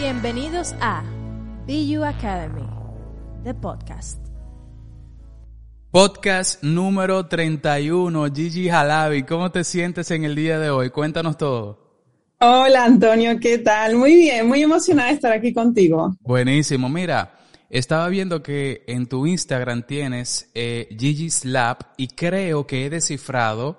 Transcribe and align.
Bienvenidos 0.00 0.74
a 0.80 1.02
BU 1.66 2.02
Academy, 2.02 2.66
the 3.44 3.52
podcast. 3.52 4.18
Podcast 5.90 6.62
número 6.62 7.26
31, 7.26 8.32
Gigi 8.32 8.70
Jalabi. 8.70 9.24
¿Cómo 9.24 9.50
te 9.50 9.62
sientes 9.62 10.10
en 10.10 10.24
el 10.24 10.34
día 10.34 10.58
de 10.58 10.70
hoy? 10.70 10.88
Cuéntanos 10.88 11.36
todo. 11.36 12.06
Hola 12.40 12.86
Antonio, 12.86 13.38
¿qué 13.38 13.58
tal? 13.58 13.96
Muy 13.96 14.14
bien, 14.14 14.48
muy 14.48 14.62
emocionada 14.62 15.10
de 15.10 15.16
estar 15.16 15.32
aquí 15.32 15.52
contigo. 15.52 16.16
Buenísimo. 16.22 16.88
Mira, 16.88 17.34
estaba 17.68 18.08
viendo 18.08 18.42
que 18.42 18.84
en 18.86 19.06
tu 19.06 19.26
Instagram 19.26 19.82
tienes 19.82 20.50
eh, 20.54 20.88
Gigi's 20.98 21.44
Lab 21.44 21.76
y 21.98 22.08
creo 22.08 22.66
que 22.66 22.86
he 22.86 22.90
descifrado 22.90 23.78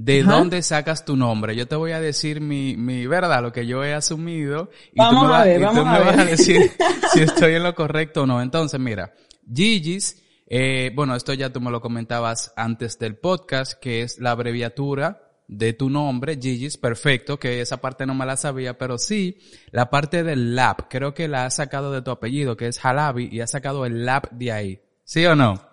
de 0.00 0.22
dónde 0.22 0.62
sacas 0.62 1.04
tu 1.04 1.14
nombre. 1.14 1.54
Yo 1.54 1.68
te 1.68 1.76
voy 1.76 1.92
a 1.92 2.00
decir 2.00 2.40
mi, 2.40 2.74
mi 2.74 3.06
verdad, 3.06 3.42
lo 3.42 3.52
que 3.52 3.66
yo 3.66 3.84
he 3.84 3.92
asumido. 3.92 4.70
Y 4.94 4.98
vamos 4.98 5.14
tú 5.14 5.28
me, 5.28 5.34
a 5.34 5.38
vas, 5.38 5.44
ver, 5.44 5.60
y 5.60 5.64
a 5.64 5.70
vas 5.70 6.26
decir 6.26 6.72
si 7.12 7.20
estoy 7.20 7.54
en 7.54 7.62
lo 7.62 7.74
correcto 7.74 8.22
o 8.22 8.26
no. 8.26 8.40
Entonces, 8.40 8.80
mira, 8.80 9.12
Gigi's, 9.52 10.22
eh, 10.46 10.90
bueno, 10.94 11.14
esto 11.14 11.34
ya 11.34 11.52
tú 11.52 11.60
me 11.60 11.70
lo 11.70 11.82
comentabas 11.82 12.50
antes 12.56 12.98
del 12.98 13.16
podcast, 13.16 13.74
que 13.74 14.00
es 14.00 14.18
la 14.18 14.30
abreviatura 14.30 15.20
de 15.48 15.74
tu 15.74 15.90
nombre, 15.90 16.38
Gigi's, 16.40 16.78
perfecto, 16.78 17.38
que 17.38 17.60
esa 17.60 17.82
parte 17.82 18.06
no 18.06 18.14
me 18.14 18.24
la 18.24 18.38
sabía, 18.38 18.78
pero 18.78 18.96
sí, 18.96 19.36
la 19.70 19.90
parte 19.90 20.22
del 20.22 20.56
lab, 20.56 20.88
creo 20.88 21.12
que 21.12 21.28
la 21.28 21.44
has 21.44 21.56
sacado 21.56 21.92
de 21.92 22.00
tu 22.00 22.10
apellido, 22.10 22.56
que 22.56 22.68
es 22.68 22.78
Jalabi, 22.78 23.28
y 23.30 23.40
has 23.40 23.50
sacado 23.50 23.84
el 23.84 24.06
lab 24.06 24.30
de 24.30 24.52
ahí. 24.52 24.80
¿Sí 25.04 25.26
o 25.26 25.34
no? 25.34 25.69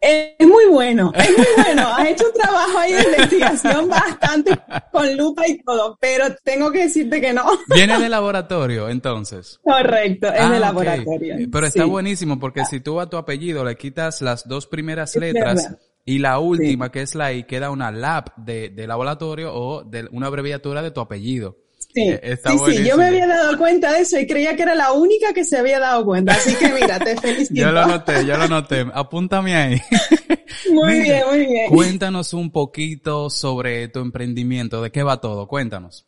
Es 0.00 0.46
muy 0.46 0.66
bueno, 0.70 1.12
es 1.14 1.30
muy 1.36 1.46
bueno. 1.64 1.82
Has 1.88 2.06
hecho 2.08 2.24
un 2.26 2.32
trabajo 2.40 2.78
ahí 2.78 2.92
de 2.92 3.02
investigación 3.02 3.88
bastante 3.88 4.58
con 4.92 5.16
lupa 5.16 5.46
y 5.48 5.58
todo, 5.62 5.96
pero 6.00 6.24
tengo 6.44 6.70
que 6.70 6.84
decirte 6.84 7.20
que 7.20 7.32
no. 7.32 7.44
Viene 7.74 7.98
de 7.98 8.08
laboratorio, 8.08 8.88
entonces. 8.88 9.58
Correcto, 9.62 10.28
es 10.28 10.40
Ah, 10.40 10.50
de 10.52 10.60
laboratorio. 10.60 11.36
Pero 11.50 11.66
está 11.66 11.82
Sí. 11.84 11.88
buenísimo 11.88 12.38
porque 12.38 12.64
si 12.64 12.80
tú 12.80 13.00
a 13.00 13.08
tu 13.10 13.16
apellido 13.16 13.64
le 13.64 13.76
quitas 13.76 14.22
las 14.22 14.46
dos 14.46 14.66
primeras 14.66 15.16
Es 15.16 15.20
letras 15.20 15.62
verdad. 15.64 15.78
y 16.04 16.18
la 16.18 16.38
última, 16.38 16.90
que 16.92 17.02
es 17.02 17.14
la 17.14 17.32
I, 17.32 17.44
queda 17.44 17.70
una 17.70 17.90
lab 17.90 18.34
de, 18.36 18.68
de 18.70 18.86
laboratorio 18.86 19.52
o 19.54 19.82
de 19.84 20.08
una 20.12 20.28
abreviatura 20.28 20.82
de 20.82 20.90
tu 20.90 21.00
apellido. 21.00 21.56
Sí, 21.98 22.08
Eh, 22.08 22.20
está 22.22 22.50
sí, 22.52 22.58
sí, 22.76 22.84
yo 22.84 22.96
me 22.96 23.06
había 23.06 23.26
dado 23.26 23.56
cuenta 23.58 23.92
de 23.92 24.00
eso 24.00 24.18
y 24.18 24.26
creía 24.26 24.54
que 24.56 24.62
era 24.62 24.74
la 24.74 24.92
única 24.92 25.32
que 25.32 25.44
se 25.44 25.58
había 25.58 25.78
dado 25.80 26.04
cuenta. 26.04 26.32
Así 26.32 26.54
que 26.54 26.68
mira, 26.72 26.98
te 26.98 27.16
felicito. 27.20 27.60
Yo 27.60 27.72
lo 27.72 27.86
noté, 27.86 28.24
yo 28.26 28.36
lo 28.36 28.48
noté. 28.48 28.86
Apúntame 28.92 29.54
ahí. 29.56 29.80
Muy 30.72 31.00
Mira, 31.00 31.02
bien, 31.02 31.22
muy 31.28 31.46
bien. 31.46 31.70
Cuéntanos 31.70 32.32
un 32.34 32.50
poquito 32.50 33.30
sobre 33.30 33.88
tu 33.88 34.00
emprendimiento. 34.00 34.82
¿De 34.82 34.90
qué 34.90 35.02
va 35.02 35.20
todo? 35.20 35.46
Cuéntanos. 35.46 36.06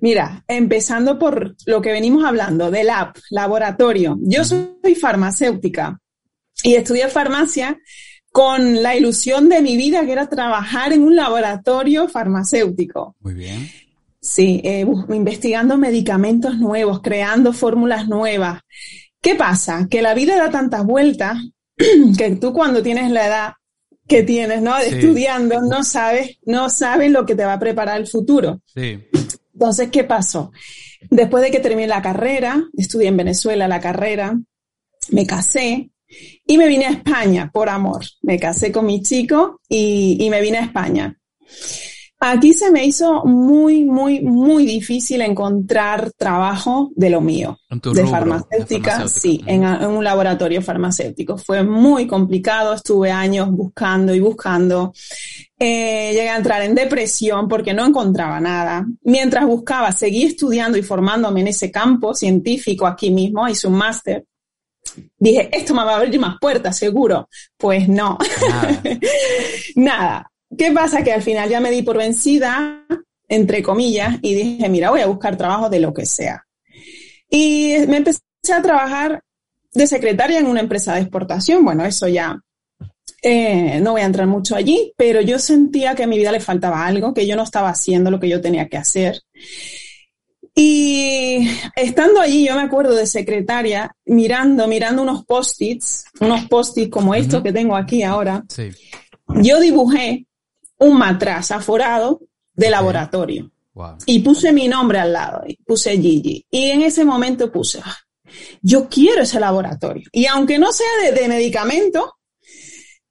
Mira, 0.00 0.44
empezando 0.48 1.18
por 1.18 1.54
lo 1.66 1.82
que 1.82 1.92
venimos 1.92 2.24
hablando, 2.24 2.70
del 2.70 2.86
lab, 2.86 3.12
laboratorio. 3.30 4.16
Yo 4.20 4.44
soy 4.44 4.94
farmacéutica 4.98 5.98
y 6.62 6.74
estudié 6.74 7.08
farmacia 7.08 7.78
con 8.30 8.82
la 8.82 8.96
ilusión 8.96 9.48
de 9.50 9.60
mi 9.60 9.76
vida, 9.76 10.06
que 10.06 10.12
era 10.12 10.28
trabajar 10.28 10.92
en 10.94 11.02
un 11.02 11.14
laboratorio 11.16 12.08
farmacéutico. 12.08 13.14
Muy 13.20 13.34
bien. 13.34 13.68
Sí, 14.22 14.60
eh, 14.62 14.86
investigando 15.08 15.76
medicamentos 15.76 16.56
nuevos, 16.56 17.00
creando 17.02 17.52
fórmulas 17.52 18.06
nuevas. 18.06 18.60
¿Qué 19.20 19.34
pasa? 19.34 19.88
Que 19.90 20.00
la 20.00 20.14
vida 20.14 20.36
da 20.36 20.48
tantas 20.48 20.86
vueltas 20.86 21.38
que 22.16 22.36
tú 22.36 22.52
cuando 22.52 22.82
tienes 22.82 23.10
la 23.10 23.26
edad 23.26 23.52
que 24.06 24.22
tienes, 24.22 24.62
¿no? 24.62 24.76
De 24.78 24.90
Sí. 24.90 24.94
Estudiando, 24.96 25.60
no 25.62 25.82
sabes, 25.82 26.38
no 26.46 26.70
sabes 26.70 27.10
lo 27.10 27.26
que 27.26 27.34
te 27.34 27.44
va 27.44 27.54
a 27.54 27.58
preparar 27.58 28.00
el 28.00 28.06
futuro. 28.06 28.60
Sí. 28.66 29.00
Entonces, 29.54 29.90
¿qué 29.90 30.04
pasó? 30.04 30.52
Después 31.10 31.42
de 31.42 31.50
que 31.50 31.60
terminé 31.60 31.88
la 31.88 32.02
carrera, 32.02 32.62
estudié 32.76 33.08
en 33.08 33.16
Venezuela 33.16 33.66
la 33.66 33.80
carrera, 33.80 34.38
me 35.10 35.26
casé 35.26 35.90
y 36.46 36.58
me 36.58 36.68
vine 36.68 36.86
a 36.86 36.90
España 36.90 37.50
por 37.52 37.68
amor. 37.68 38.04
Me 38.22 38.38
casé 38.38 38.70
con 38.70 38.86
mi 38.86 39.02
chico 39.02 39.60
y, 39.68 40.16
y 40.20 40.30
me 40.30 40.40
vine 40.40 40.58
a 40.58 40.64
España. 40.64 41.18
Aquí 42.24 42.52
se 42.52 42.70
me 42.70 42.84
hizo 42.84 43.24
muy, 43.24 43.84
muy, 43.84 44.20
muy 44.20 44.64
difícil 44.64 45.22
encontrar 45.22 46.12
trabajo 46.12 46.92
de 46.94 47.10
lo 47.10 47.20
mío, 47.20 47.58
de 47.68 47.76
rubro, 47.78 47.92
de 47.94 48.06
farmacéutica, 48.06 48.90
farmacéutica. 48.92 49.08
sí, 49.08 49.42
en, 49.44 49.64
en 49.64 49.86
un 49.86 50.04
laboratorio 50.04 50.62
farmacéutico. 50.62 51.36
Fue 51.36 51.64
muy 51.64 52.06
complicado, 52.06 52.74
estuve 52.74 53.10
años 53.10 53.50
buscando 53.50 54.14
y 54.14 54.20
buscando. 54.20 54.92
Eh, 55.58 56.12
llegué 56.12 56.28
a 56.28 56.36
entrar 56.36 56.62
en 56.62 56.76
depresión 56.76 57.48
porque 57.48 57.74
no 57.74 57.84
encontraba 57.84 58.38
nada. 58.38 58.86
Mientras 59.02 59.44
buscaba, 59.44 59.90
seguí 59.90 60.22
estudiando 60.22 60.78
y 60.78 60.82
formándome 60.82 61.40
en 61.40 61.48
ese 61.48 61.72
campo 61.72 62.14
científico 62.14 62.86
aquí 62.86 63.10
mismo, 63.10 63.48
hice 63.48 63.66
un 63.66 63.74
máster. 63.74 64.24
Dije, 65.18 65.48
esto 65.50 65.74
me 65.74 65.84
va 65.84 65.94
a 65.94 65.96
abrir 65.96 66.20
más 66.20 66.36
puertas, 66.40 66.78
seguro. 66.78 67.28
Pues 67.56 67.88
no, 67.88 68.16
Nada. 68.48 68.82
nada. 69.74 70.31
¿Qué 70.56 70.70
pasa? 70.72 71.02
Que 71.02 71.12
al 71.12 71.22
final 71.22 71.48
ya 71.48 71.60
me 71.60 71.70
di 71.70 71.82
por 71.82 71.96
vencida, 71.98 72.86
entre 73.28 73.62
comillas, 73.62 74.18
y 74.22 74.34
dije, 74.34 74.68
mira, 74.68 74.90
voy 74.90 75.00
a 75.00 75.06
buscar 75.06 75.36
trabajo 75.36 75.68
de 75.70 75.80
lo 75.80 75.92
que 75.94 76.06
sea. 76.06 76.44
Y 77.30 77.74
me 77.88 77.98
empecé 77.98 78.20
a 78.54 78.60
trabajar 78.62 79.22
de 79.72 79.86
secretaria 79.86 80.38
en 80.38 80.46
una 80.46 80.60
empresa 80.60 80.94
de 80.94 81.00
exportación. 81.00 81.64
Bueno, 81.64 81.84
eso 81.84 82.06
ya 82.08 82.38
eh, 83.22 83.80
no 83.80 83.92
voy 83.92 84.02
a 84.02 84.06
entrar 84.06 84.26
mucho 84.26 84.54
allí, 84.54 84.92
pero 84.96 85.20
yo 85.22 85.38
sentía 85.38 85.94
que 85.94 86.02
a 86.02 86.06
mi 86.06 86.18
vida 86.18 86.32
le 86.32 86.40
faltaba 86.40 86.84
algo, 86.84 87.14
que 87.14 87.26
yo 87.26 87.36
no 87.36 87.42
estaba 87.44 87.70
haciendo 87.70 88.10
lo 88.10 88.20
que 88.20 88.28
yo 88.28 88.40
tenía 88.40 88.68
que 88.68 88.76
hacer. 88.76 89.22
Y 90.54 91.48
estando 91.76 92.20
allí, 92.20 92.46
yo 92.46 92.54
me 92.56 92.62
acuerdo 92.62 92.94
de 92.94 93.06
secretaria, 93.06 93.96
mirando, 94.04 94.68
mirando 94.68 95.00
unos 95.02 95.24
post-its, 95.24 96.04
unos 96.20 96.46
post-its 96.46 96.90
como 96.90 97.14
estos 97.14 97.36
Ujú. 97.36 97.44
que 97.44 97.52
tengo 97.52 97.74
aquí 97.74 98.02
ahora, 98.02 98.44
Sí. 98.48 98.68
yo 99.40 99.58
dibujé 99.60 100.26
un 100.82 100.98
matraz 100.98 101.50
aforado 101.50 102.20
de 102.54 102.70
laboratorio 102.70 103.50
Wow. 103.74 103.96
y 104.04 104.18
puse 104.18 104.52
mi 104.52 104.68
nombre 104.68 104.98
al 104.98 105.12
lado, 105.14 105.44
y 105.46 105.56
puse 105.56 105.96
Gigi. 105.98 106.44
Y 106.50 106.66
en 106.70 106.82
ese 106.82 107.04
momento 107.06 107.50
puse, 107.50 107.80
"Ah, 107.82 107.96
yo 108.60 108.88
quiero 108.88 109.22
ese 109.22 109.40
laboratorio. 109.40 110.06
Y 110.12 110.26
aunque 110.26 110.58
no 110.58 110.72
sea 110.72 110.86
de, 111.04 111.12
de 111.18 111.26
medicamento, 111.28 112.14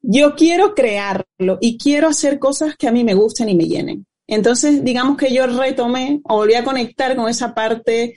yo 0.04 0.36
quiero 0.36 0.76
crearlo 0.76 1.58
y 1.62 1.78
quiero 1.80 2.08
hacer 2.10 2.38
cosas 2.38 2.76
que 2.76 2.88
a 2.88 2.92
mí 2.92 3.04
me 3.04 3.14
gusten 3.16 3.50
y 3.50 3.56
me 3.56 3.66
llenen. 3.66 4.06
Entonces, 4.28 4.84
digamos 4.84 5.18
que 5.18 5.34
yo 5.34 5.48
retomé 5.48 6.22
o 6.26 6.36
volví 6.36 6.54
a 6.54 6.64
conectar 6.64 7.16
con 7.16 7.28
esa 7.28 7.54
parte 7.56 8.16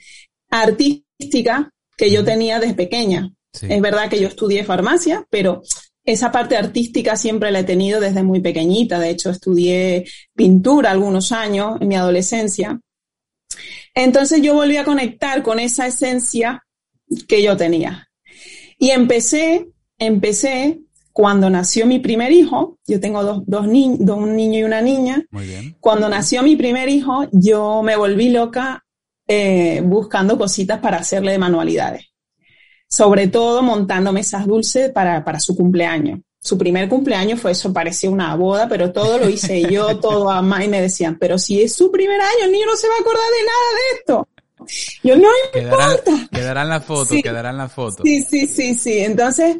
artística 0.49 1.71
que 1.97 2.11
yo 2.11 2.23
tenía 2.23 2.59
desde 2.59 2.73
pequeña. 2.75 3.31
Sí. 3.53 3.67
Es 3.69 3.81
verdad 3.81 4.09
que 4.09 4.19
yo 4.19 4.27
estudié 4.27 4.63
farmacia, 4.63 5.25
pero 5.29 5.61
esa 6.05 6.31
parte 6.31 6.55
artística 6.55 7.15
siempre 7.17 7.51
la 7.51 7.59
he 7.59 7.63
tenido 7.63 7.99
desde 7.99 8.23
muy 8.23 8.39
pequeñita. 8.39 8.99
De 8.99 9.09
hecho, 9.09 9.31
estudié 9.31 10.05
pintura 10.35 10.91
algunos 10.91 11.31
años 11.31 11.77
en 11.81 11.87
mi 11.87 11.95
adolescencia. 11.95 12.79
Entonces 13.93 14.41
yo 14.41 14.53
volví 14.53 14.77
a 14.77 14.85
conectar 14.85 15.41
con 15.41 15.59
esa 15.59 15.87
esencia 15.87 16.63
que 17.27 17.41
yo 17.41 17.57
tenía. 17.57 18.07
Y 18.77 18.91
empecé, 18.91 19.67
empecé 19.97 20.79
cuando 21.11 21.49
nació 21.49 21.87
mi 21.87 21.99
primer 21.99 22.31
hijo. 22.31 22.77
Yo 22.85 22.99
tengo 22.99 23.23
dos, 23.23 23.43
dos 23.47 23.67
niños, 23.67 24.01
un 24.17 24.35
niño 24.35 24.59
y 24.59 24.63
una 24.63 24.81
niña. 24.81 25.23
Muy 25.31 25.47
bien. 25.47 25.75
Cuando 25.79 26.09
nació 26.09 26.43
mi 26.43 26.55
primer 26.55 26.89
hijo, 26.89 27.27
yo 27.31 27.81
me 27.81 27.95
volví 27.95 28.29
loca 28.29 28.85
eh, 29.27 29.81
buscando 29.83 30.37
cositas 30.37 30.79
para 30.79 30.97
hacerle 30.97 31.31
de 31.31 31.39
manualidades. 31.39 32.14
Sobre 32.95 33.27
todo 33.27 33.61
montando 33.61 34.13
mesas 34.13 34.47
dulces 34.47 34.89
para, 34.91 35.21
para 35.25 35.37
su 35.41 35.53
cumpleaños. 35.53 36.19
Su 36.39 36.57
primer 36.57 36.87
cumpleaños 36.87 37.41
fue 37.41 37.51
eso, 37.51 37.73
parecía 37.73 38.09
una 38.09 38.33
boda, 38.35 38.69
pero 38.69 38.93
todo 38.93 39.17
lo 39.17 39.27
hice 39.27 39.63
yo, 39.69 39.97
todo 39.99 40.31
a 40.31 40.41
mano, 40.41 40.63
y 40.63 40.67
me 40.69 40.79
decían, 40.81 41.17
pero 41.19 41.37
si 41.37 41.61
es 41.61 41.73
su 41.75 41.91
primer 41.91 42.21
año, 42.21 42.45
el 42.45 42.51
niño 42.53 42.67
no 42.67 42.77
se 42.77 42.87
va 42.87 42.93
a 42.95 43.01
acordar 43.01 43.25
de 43.37 43.45
nada 43.45 43.67
de 43.75 43.97
esto. 43.99 44.27
Yo 45.03 45.17
no 45.17 45.27
importa. 45.53 46.29
quedará 46.31 46.61
en 46.61 46.69
la 46.69 46.79
foto, 46.79 47.13
Sí. 47.13 47.21
quedará 47.21 47.49
en 47.49 47.57
la 47.57 47.67
foto. 47.67 48.01
Sí, 48.05 48.23
sí, 48.23 48.47
sí, 48.47 48.73
sí. 48.75 48.99
Entonces 48.99 49.57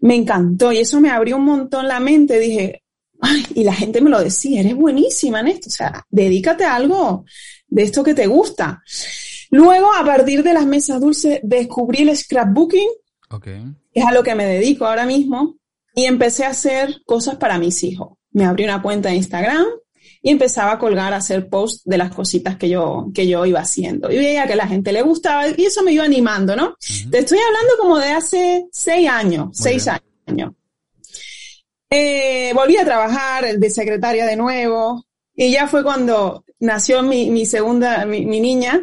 me 0.00 0.14
encantó 0.14 0.70
y 0.72 0.78
eso 0.78 1.00
me 1.00 1.10
abrió 1.10 1.36
un 1.38 1.44
montón 1.44 1.88
la 1.88 1.98
mente. 1.98 2.38
Dije, 2.38 2.84
ay, 3.20 3.44
y 3.56 3.64
la 3.64 3.74
gente 3.74 4.00
me 4.00 4.10
lo 4.10 4.20
decía, 4.22 4.60
eres 4.60 4.76
buenísima 4.76 5.40
en 5.40 5.48
esto. 5.48 5.68
O 5.68 5.72
sea, 5.72 6.04
dedícate 6.08 6.64
a 6.64 6.76
algo 6.76 7.24
de 7.66 7.82
esto 7.82 8.04
que 8.04 8.14
te 8.14 8.26
gusta. 8.28 8.80
Luego, 9.56 9.88
a 9.94 10.04
partir 10.04 10.42
de 10.42 10.52
las 10.52 10.66
mesas 10.66 11.00
dulces, 11.00 11.40
descubrí 11.42 12.02
el 12.02 12.14
scrapbooking, 12.14 12.88
Ok. 13.30 13.44
que 13.44 13.72
es 13.94 14.04
a 14.04 14.12
lo 14.12 14.22
que 14.22 14.34
me 14.34 14.44
dedico 14.44 14.84
ahora 14.84 15.06
mismo, 15.06 15.56
y 15.94 16.04
empecé 16.04 16.44
a 16.44 16.50
hacer 16.50 17.00
cosas 17.06 17.36
para 17.36 17.58
mis 17.58 17.82
hijos. 17.82 18.18
Me 18.32 18.44
abrí 18.44 18.64
una 18.64 18.82
cuenta 18.82 19.08
de 19.08 19.14
Instagram 19.16 19.64
y 20.20 20.30
empezaba 20.30 20.72
a 20.72 20.78
colgar, 20.78 21.14
a 21.14 21.16
hacer 21.16 21.48
posts 21.48 21.84
de 21.86 21.96
las 21.96 22.14
cositas 22.14 22.56
que 22.56 22.68
yo, 22.68 23.06
que 23.14 23.26
yo 23.26 23.46
iba 23.46 23.60
haciendo. 23.60 24.10
Y 24.12 24.18
veía 24.18 24.46
que 24.46 24.52
a 24.52 24.56
la 24.56 24.68
gente 24.68 24.92
le 24.92 25.00
gustaba 25.00 25.48
y 25.48 25.64
eso 25.64 25.82
me 25.82 25.92
iba 25.92 26.04
animando, 26.04 26.54
¿no? 26.54 26.76
Te 27.10 27.18
estoy 27.20 27.38
hablando 27.38 27.72
como 27.78 27.98
de 27.98 28.08
hace 28.08 28.66
seis 28.70 29.08
años, 29.08 29.48
seis 29.52 29.84
bien. 29.86 30.00
años. 30.26 30.52
Eh, 31.88 32.52
volví 32.54 32.76
a 32.76 32.84
trabajar 32.84 33.56
de 33.58 33.70
secretaria 33.70 34.26
de 34.26 34.36
nuevo 34.36 35.06
y 35.34 35.50
ya 35.50 35.66
fue 35.66 35.82
cuando 35.82 36.44
nació 36.60 37.02
mi, 37.02 37.30
mi 37.30 37.46
segunda, 37.46 38.04
mi, 38.04 38.26
mi 38.26 38.40
niña 38.40 38.82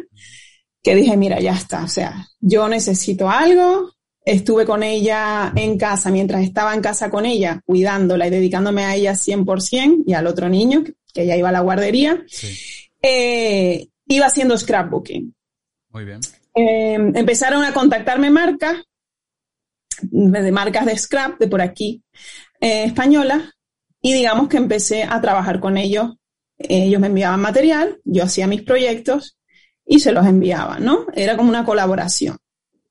que 0.84 0.94
dije, 0.94 1.16
mira, 1.16 1.40
ya 1.40 1.54
está, 1.54 1.82
o 1.82 1.88
sea, 1.88 2.28
yo 2.40 2.68
necesito 2.68 3.28
algo. 3.28 3.90
Estuve 4.26 4.64
con 4.64 4.82
ella 4.82 5.52
en 5.56 5.76
casa, 5.78 6.10
mientras 6.10 6.42
estaba 6.42 6.74
en 6.74 6.80
casa 6.80 7.10
con 7.10 7.26
ella, 7.26 7.60
cuidándola 7.64 8.26
y 8.26 8.30
dedicándome 8.30 8.84
a 8.84 8.94
ella 8.94 9.12
100% 9.12 10.04
y 10.06 10.12
al 10.12 10.26
otro 10.26 10.48
niño, 10.48 10.84
que 11.12 11.22
ella 11.22 11.36
iba 11.36 11.48
a 11.48 11.52
la 11.52 11.60
guardería, 11.60 12.24
eh, 13.02 13.88
iba 14.06 14.26
haciendo 14.26 14.56
scrapbooking. 14.56 15.34
Muy 15.90 16.04
bien. 16.04 16.20
Eh, 16.54 16.94
empezaron 17.14 17.64
a 17.64 17.72
contactarme 17.72 18.30
marcas, 18.30 18.82
de 20.02 20.52
marcas 20.52 20.86
de 20.86 20.98
scrap 20.98 21.38
de 21.38 21.48
por 21.48 21.62
aquí, 21.62 22.02
eh, 22.60 22.84
españolas, 22.84 23.52
y 24.02 24.12
digamos 24.12 24.48
que 24.48 24.58
empecé 24.58 25.02
a 25.02 25.20
trabajar 25.20 25.60
con 25.60 25.78
ellos. 25.78 26.14
Ellos 26.58 27.00
me 27.00 27.08
enviaban 27.08 27.40
material, 27.40 28.00
yo 28.04 28.24
hacía 28.24 28.46
mis 28.46 28.62
proyectos 28.62 29.38
y 29.86 29.98
se 29.98 30.12
los 30.12 30.26
enviaba, 30.26 30.78
¿no? 30.78 31.06
Era 31.14 31.36
como 31.36 31.48
una 31.48 31.64
colaboración. 31.64 32.36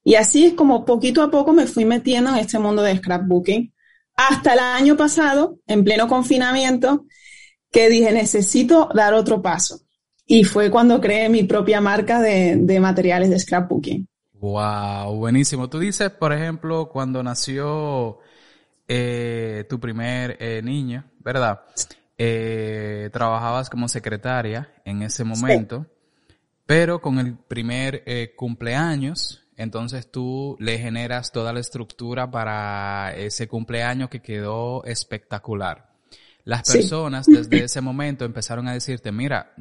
Y 0.04 0.16
así 0.16 0.46
es 0.46 0.54
como 0.54 0.86
poquito 0.86 1.22
a 1.22 1.32
poco 1.32 1.54
me 1.54 1.68
fui 1.68 1.86
metiendo 1.86 2.30
en 2.32 2.38
este 2.38 2.60
mundo 2.60 2.82
de 2.82 2.98
scrapbooking. 2.98 3.74
Hasta 4.16 4.54
el 4.54 4.60
año 4.60 4.98
pasado, 4.98 5.60
en 5.66 5.84
pleno 5.84 6.08
confinamiento, 6.08 7.06
que 7.72 7.90
dije, 7.90 8.12
necesito 8.12 8.90
dar 8.94 9.14
otro 9.14 9.42
paso. 9.42 9.80
Y 10.26 10.44
fue 10.44 10.70
cuando 10.70 11.02
creé 11.02 11.30
mi 11.30 11.44
propia 11.44 11.82
marca 11.82 12.22
de, 12.22 12.58
de 12.58 12.80
materiales 12.80 13.30
de 13.30 13.40
scrapbooking. 13.40 14.08
Wow, 14.34 15.16
buenísimo. 15.16 15.70
Tú 15.70 15.80
dices, 15.80 16.10
por 16.10 16.34
ejemplo, 16.34 16.90
cuando 16.90 17.24
nació 17.24 18.20
eh, 18.88 19.66
tu 19.70 19.80
primer 19.80 20.36
eh, 20.40 20.62
niño, 20.62 21.06
¿verdad? 21.20 21.62
Eh, 22.18 23.10
trabajabas 23.14 23.70
como 23.70 23.88
secretaria 23.88 24.74
en 24.84 25.02
ese 25.02 25.24
momento, 25.24 25.86
pero 26.66 27.02
con 27.02 27.20
el 27.20 27.38
primer 27.38 28.04
eh, 28.06 28.34
cumpleaños, 28.36 29.46
entonces 29.58 30.10
tú 30.10 30.56
le 30.60 30.80
generas 30.80 31.32
toda 31.32 31.54
la 31.54 31.60
estructura 31.60 32.32
para 32.32 33.14
ese 33.16 33.48
cumpleaños 33.48 34.10
que 34.10 34.22
quedó 34.22 34.84
espectacular. 34.86 35.94
Las 36.46 36.70
personas 36.70 37.26
sí. 37.26 37.34
desde 37.34 37.64
ese 37.64 37.82
momento 37.82 38.26
empezaron 38.26 38.68
a 38.68 38.74
decirte, 38.74 39.12
mira, 39.12 39.54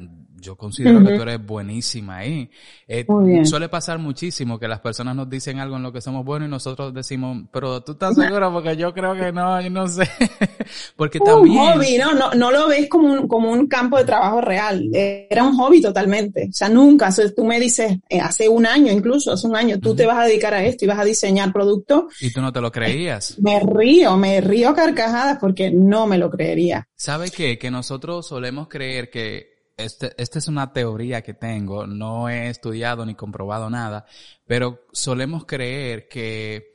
yo 0.43 0.55
considero 0.55 0.99
uh 0.99 1.01
-huh. 1.01 1.07
que 1.07 1.15
tú 1.15 1.21
eres 1.23 1.45
buenísima 1.45 2.17
ahí. 2.17 2.49
Eh, 2.87 3.05
suele 3.45 3.69
pasar 3.69 3.97
muchísimo 3.97 4.59
que 4.59 4.67
las 4.67 4.81
personas 4.81 5.15
nos 5.15 5.29
dicen 5.29 5.59
algo 5.59 5.77
en 5.77 5.83
lo 5.83 5.91
que 5.91 6.01
somos 6.01 6.25
buenos 6.25 6.47
y 6.47 6.51
nosotros 6.51 6.93
decimos, 6.93 7.45
pero 7.51 7.81
tú 7.81 7.93
estás 7.93 8.15
segura 8.15 8.51
porque 8.51 8.75
yo 8.75 8.93
creo 8.93 9.15
que 9.15 9.31
no, 9.31 9.59
yo 9.61 9.69
no 9.69 9.87
sé. 9.87 10.07
porque 10.95 11.19
un 11.19 11.25
también... 11.25 11.57
hobby, 11.57 11.97
¿no? 11.97 12.13
¿no? 12.13 12.33
No 12.33 12.51
lo 12.51 12.67
ves 12.67 12.89
como 12.89 13.11
un, 13.11 13.27
como 13.27 13.51
un 13.51 13.67
campo 13.67 13.97
de 13.97 14.03
trabajo 14.03 14.41
real. 14.41 14.89
Era 14.93 15.43
un 15.43 15.55
hobby 15.55 15.81
totalmente. 15.81 16.47
O 16.49 16.53
sea, 16.53 16.69
nunca. 16.69 17.07
O 17.07 17.11
sea, 17.11 17.33
tú 17.33 17.45
me 17.45 17.59
dices, 17.59 17.97
eh, 18.09 18.19
hace 18.19 18.49
un 18.49 18.65
año 18.65 18.91
incluso, 18.91 19.31
hace 19.31 19.47
un 19.47 19.55
año, 19.55 19.79
tú 19.79 19.89
uh 19.89 19.93
-huh. 19.93 19.97
te 19.97 20.05
vas 20.05 20.17
a 20.17 20.25
dedicar 20.25 20.53
a 20.53 20.63
esto 20.63 20.85
y 20.85 20.87
vas 20.89 20.99
a 20.99 21.05
diseñar 21.05 21.53
productos. 21.53 22.05
Y 22.19 22.31
tú 22.31 22.41
no 22.41 22.51
te 22.51 22.59
lo 22.59 22.71
creías. 22.71 23.39
Me 23.39 23.61
río, 23.61 24.17
me 24.17 24.41
río 24.41 24.73
carcajadas 24.73 25.37
porque 25.39 25.71
no 25.71 26.05
me 26.05 26.17
lo 26.17 26.29
creería. 26.29 26.87
¿Sabe 26.95 27.31
qué? 27.31 27.57
Que 27.57 27.71
nosotros 27.71 28.27
solemos 28.27 28.67
creer 28.67 29.09
que 29.09 29.52
este, 29.77 30.13
esta 30.17 30.39
es 30.39 30.47
una 30.47 30.71
teoría 30.73 31.21
que 31.21 31.33
tengo, 31.33 31.87
no 31.87 32.29
he 32.29 32.49
estudiado 32.49 33.05
ni 33.05 33.15
comprobado 33.15 33.69
nada, 33.69 34.05
pero 34.45 34.81
solemos 34.91 35.45
creer 35.45 36.07
que 36.07 36.73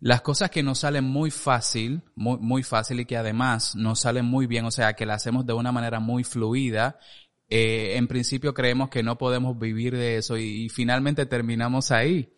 las 0.00 0.20
cosas 0.20 0.50
que 0.50 0.62
nos 0.62 0.80
salen 0.80 1.04
muy 1.04 1.30
fácil, 1.30 2.02
muy, 2.14 2.38
muy 2.38 2.62
fácil 2.62 3.00
y 3.00 3.06
que 3.06 3.16
además 3.16 3.74
nos 3.74 4.00
salen 4.00 4.24
muy 4.24 4.46
bien, 4.46 4.64
o 4.64 4.70
sea, 4.70 4.94
que 4.94 5.06
las 5.06 5.22
hacemos 5.22 5.46
de 5.46 5.54
una 5.54 5.72
manera 5.72 6.00
muy 6.00 6.22
fluida, 6.22 6.98
eh, 7.48 7.94
en 7.96 8.06
principio 8.06 8.52
creemos 8.52 8.90
que 8.90 9.02
no 9.02 9.16
podemos 9.16 9.58
vivir 9.58 9.96
de 9.96 10.18
eso 10.18 10.36
y, 10.36 10.64
y 10.64 10.68
finalmente 10.68 11.26
terminamos 11.26 11.90
ahí. 11.90 12.34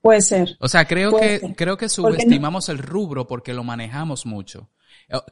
Puede 0.00 0.20
ser. 0.20 0.56
O 0.60 0.68
sea, 0.68 0.84
creo 0.86 1.18
que, 1.18 1.40
ser. 1.40 1.56
creo 1.56 1.76
que 1.76 1.88
subestimamos 1.88 2.68
no? 2.68 2.74
el 2.74 2.78
rubro 2.78 3.26
porque 3.26 3.52
lo 3.52 3.64
manejamos 3.64 4.26
mucho. 4.26 4.70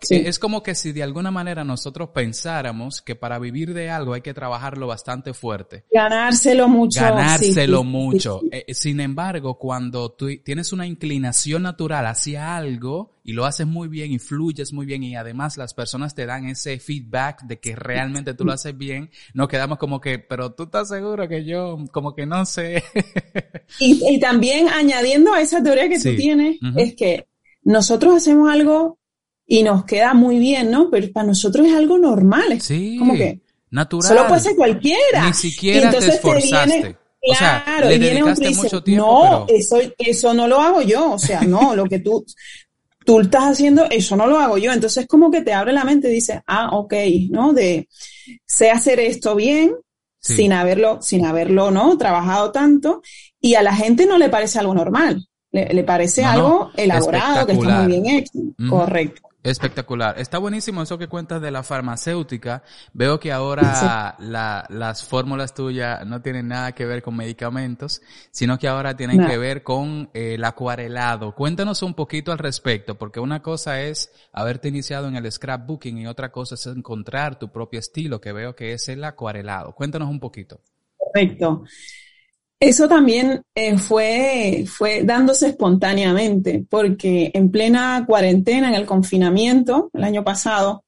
Sí. 0.00 0.22
Es 0.24 0.38
como 0.38 0.62
que 0.62 0.74
si 0.74 0.92
de 0.92 1.02
alguna 1.02 1.30
manera 1.30 1.62
nosotros 1.62 2.08
pensáramos 2.14 3.02
que 3.02 3.14
para 3.14 3.38
vivir 3.38 3.74
de 3.74 3.90
algo 3.90 4.14
hay 4.14 4.22
que 4.22 4.32
trabajarlo 4.32 4.86
bastante 4.86 5.34
fuerte. 5.34 5.84
Ganárselo 5.92 6.66
mucho. 6.66 7.00
Ganárselo 7.00 7.82
sí, 7.82 7.86
mucho. 7.86 8.40
Sí, 8.42 8.48
eh, 8.52 8.74
sin 8.74 9.00
embargo, 9.00 9.58
cuando 9.58 10.12
tú 10.12 10.28
tienes 10.42 10.72
una 10.72 10.86
inclinación 10.86 11.64
natural 11.64 12.06
hacia 12.06 12.56
algo 12.56 13.16
y 13.22 13.34
lo 13.34 13.44
haces 13.44 13.66
muy 13.66 13.88
bien 13.88 14.12
y 14.12 14.18
fluyes 14.18 14.72
muy 14.72 14.86
bien 14.86 15.02
y 15.02 15.14
además 15.14 15.58
las 15.58 15.74
personas 15.74 16.14
te 16.14 16.24
dan 16.24 16.46
ese 16.46 16.78
feedback 16.78 17.42
de 17.42 17.60
que 17.60 17.76
realmente 17.76 18.32
tú 18.32 18.44
lo 18.44 18.52
haces 18.52 18.76
bien, 18.76 19.10
nos 19.34 19.48
quedamos 19.48 19.76
como 19.76 20.00
que, 20.00 20.18
pero 20.18 20.52
tú 20.52 20.64
estás 20.64 20.88
seguro 20.88 21.28
que 21.28 21.44
yo 21.44 21.76
como 21.92 22.14
que 22.14 22.24
no 22.24 22.46
sé. 22.46 22.82
y, 23.80 24.00
y, 24.08 24.20
también 24.20 24.68
añadiendo 24.68 25.34
a 25.34 25.40
esa 25.42 25.62
teoría 25.62 25.88
que 25.88 25.98
tú 25.98 26.16
tienes, 26.16 26.56
uh 26.62 26.66
-huh. 26.66 26.80
es 26.80 26.94
que 26.94 27.26
nosotros 27.62 28.14
hacemos 28.14 28.48
algo 28.50 28.98
y 29.46 29.62
nos 29.62 29.84
queda 29.84 30.14
muy 30.14 30.38
bien, 30.38 30.70
¿no? 30.70 30.90
Pero 30.90 31.10
para 31.12 31.28
nosotros 31.28 31.66
es 31.66 31.74
algo 31.74 31.98
normal. 31.98 32.60
Sí. 32.60 32.96
Como 32.98 33.14
que 33.14 33.40
natural. 33.70 34.08
Solo 34.08 34.28
puede 34.28 34.40
ser 34.40 34.56
cualquiera. 34.56 35.26
Ni 35.26 35.34
siquiera 35.34 35.90
te 35.90 35.98
esforzaste. 35.98 36.70
Te 36.70 36.76
viene, 36.76 36.96
Claro, 37.26 37.86
o 37.86 37.88
sea, 37.88 37.90
le 37.90 37.94
y 37.96 37.98
viene 37.98 38.22
un 38.22 38.34
dedicaste 38.34 38.62
mucho 38.62 38.82
tiempo, 38.82 39.06
no, 39.06 39.46
pero... 39.46 39.58
eso, 39.58 39.78
eso 39.98 40.34
no 40.34 40.46
lo 40.46 40.60
hago 40.60 40.82
yo, 40.82 41.12
o 41.12 41.18
sea, 41.18 41.40
no, 41.40 41.74
lo 41.74 41.86
que 41.86 41.98
tú, 41.98 42.24
tú 43.04 43.20
estás 43.20 43.44
haciendo, 43.44 43.84
eso 43.90 44.16
no 44.16 44.26
lo 44.26 44.38
hago 44.38 44.58
yo. 44.58 44.72
Entonces 44.72 45.06
como 45.08 45.30
que 45.30 45.42
te 45.42 45.52
abre 45.52 45.72
la 45.72 45.84
mente 45.84 46.08
y 46.08 46.14
dices, 46.14 46.40
ah, 46.46 46.70
ok, 46.72 46.94
¿no? 47.30 47.52
De, 47.52 47.88
sé 48.44 48.70
hacer 48.70 49.00
esto 49.00 49.34
bien, 49.34 49.74
sí. 50.20 50.36
sin 50.36 50.52
haberlo, 50.52 51.02
sin 51.02 51.26
haberlo, 51.26 51.70
¿no? 51.70 51.98
Trabajado 51.98 52.52
tanto, 52.52 53.02
y 53.40 53.54
a 53.54 53.62
la 53.62 53.74
gente 53.74 54.06
no 54.06 54.18
le 54.18 54.28
parece 54.28 54.58
algo 54.58 54.74
normal. 54.74 55.26
Le, 55.50 55.72
le 55.72 55.84
parece 55.84 56.22
no, 56.22 56.28
algo 56.28 56.48
no, 56.48 56.70
elaborado, 56.76 57.46
que 57.46 57.52
está 57.54 57.82
muy 57.82 57.92
bien 57.92 58.06
hecho. 58.06 58.32
Mm. 58.58 58.70
Correcto. 58.70 59.25
Espectacular. 59.50 60.18
Está 60.18 60.38
buenísimo 60.38 60.82
eso 60.82 60.98
que 60.98 61.06
cuentas 61.06 61.40
de 61.40 61.52
la 61.52 61.62
farmacéutica. 61.62 62.64
Veo 62.92 63.20
que 63.20 63.30
ahora 63.30 64.16
la, 64.18 64.66
las 64.68 65.04
fórmulas 65.04 65.54
tuyas 65.54 66.04
no 66.04 66.20
tienen 66.20 66.48
nada 66.48 66.72
que 66.72 66.84
ver 66.84 67.00
con 67.00 67.16
medicamentos, 67.16 68.02
sino 68.32 68.58
que 68.58 68.66
ahora 68.66 68.96
tienen 68.96 69.18
no. 69.18 69.28
que 69.28 69.38
ver 69.38 69.62
con 69.62 70.10
eh, 70.14 70.34
el 70.34 70.44
acuarelado. 70.44 71.32
Cuéntanos 71.32 71.82
un 71.82 71.94
poquito 71.94 72.32
al 72.32 72.38
respecto, 72.38 72.96
porque 72.96 73.20
una 73.20 73.40
cosa 73.40 73.80
es 73.80 74.12
haberte 74.32 74.68
iniciado 74.68 75.06
en 75.06 75.14
el 75.14 75.30
scrapbooking 75.30 75.98
y 75.98 76.06
otra 76.08 76.32
cosa 76.32 76.56
es 76.56 76.66
encontrar 76.66 77.38
tu 77.38 77.52
propio 77.52 77.78
estilo, 77.78 78.20
que 78.20 78.32
veo 78.32 78.56
que 78.56 78.72
es 78.72 78.88
el 78.88 79.04
acuarelado. 79.04 79.72
Cuéntanos 79.76 80.10
un 80.10 80.18
poquito. 80.18 80.60
Correcto. 80.96 81.62
Eso 82.58 82.88
también 82.88 83.42
eh, 83.54 83.76
fue, 83.76 84.64
fue 84.66 85.02
dándose 85.04 85.48
espontáneamente, 85.48 86.64
porque 86.68 87.30
en 87.34 87.50
plena 87.50 88.04
cuarentena, 88.06 88.68
en 88.68 88.74
el 88.74 88.86
confinamiento, 88.86 89.90
el 89.92 90.04
año 90.04 90.24
pasado, 90.24 90.84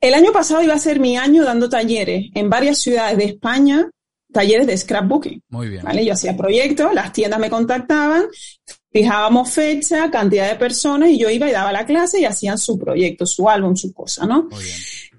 el 0.00 0.12
año 0.12 0.32
pasado 0.32 0.62
iba 0.62 0.74
a 0.74 0.78
ser 0.78 1.00
mi 1.00 1.16
año 1.16 1.44
dando 1.44 1.70
talleres 1.70 2.26
en 2.34 2.50
varias 2.50 2.78
ciudades 2.78 3.16
de 3.16 3.24
España, 3.24 3.88
talleres 4.30 4.66
de 4.66 4.76
scrapbooking. 4.76 5.42
Muy 5.48 5.68
bien. 5.68 5.82
¿vale? 5.84 6.04
Yo 6.04 6.12
hacía 6.12 6.36
proyectos, 6.36 6.92
las 6.92 7.14
tiendas 7.14 7.40
me 7.40 7.48
contactaban, 7.48 8.24
fijábamos 8.92 9.50
fecha, 9.50 10.10
cantidad 10.10 10.50
de 10.50 10.56
personas 10.56 11.08
y 11.08 11.18
yo 11.18 11.30
iba 11.30 11.48
y 11.48 11.52
daba 11.52 11.72
la 11.72 11.86
clase 11.86 12.20
y 12.20 12.26
hacían 12.26 12.58
su 12.58 12.78
proyecto, 12.78 13.24
su 13.24 13.48
álbum, 13.48 13.74
su 13.74 13.94
cosa, 13.94 14.26
¿no? 14.26 14.42
Muy 14.50 14.62
bien. 14.62 14.76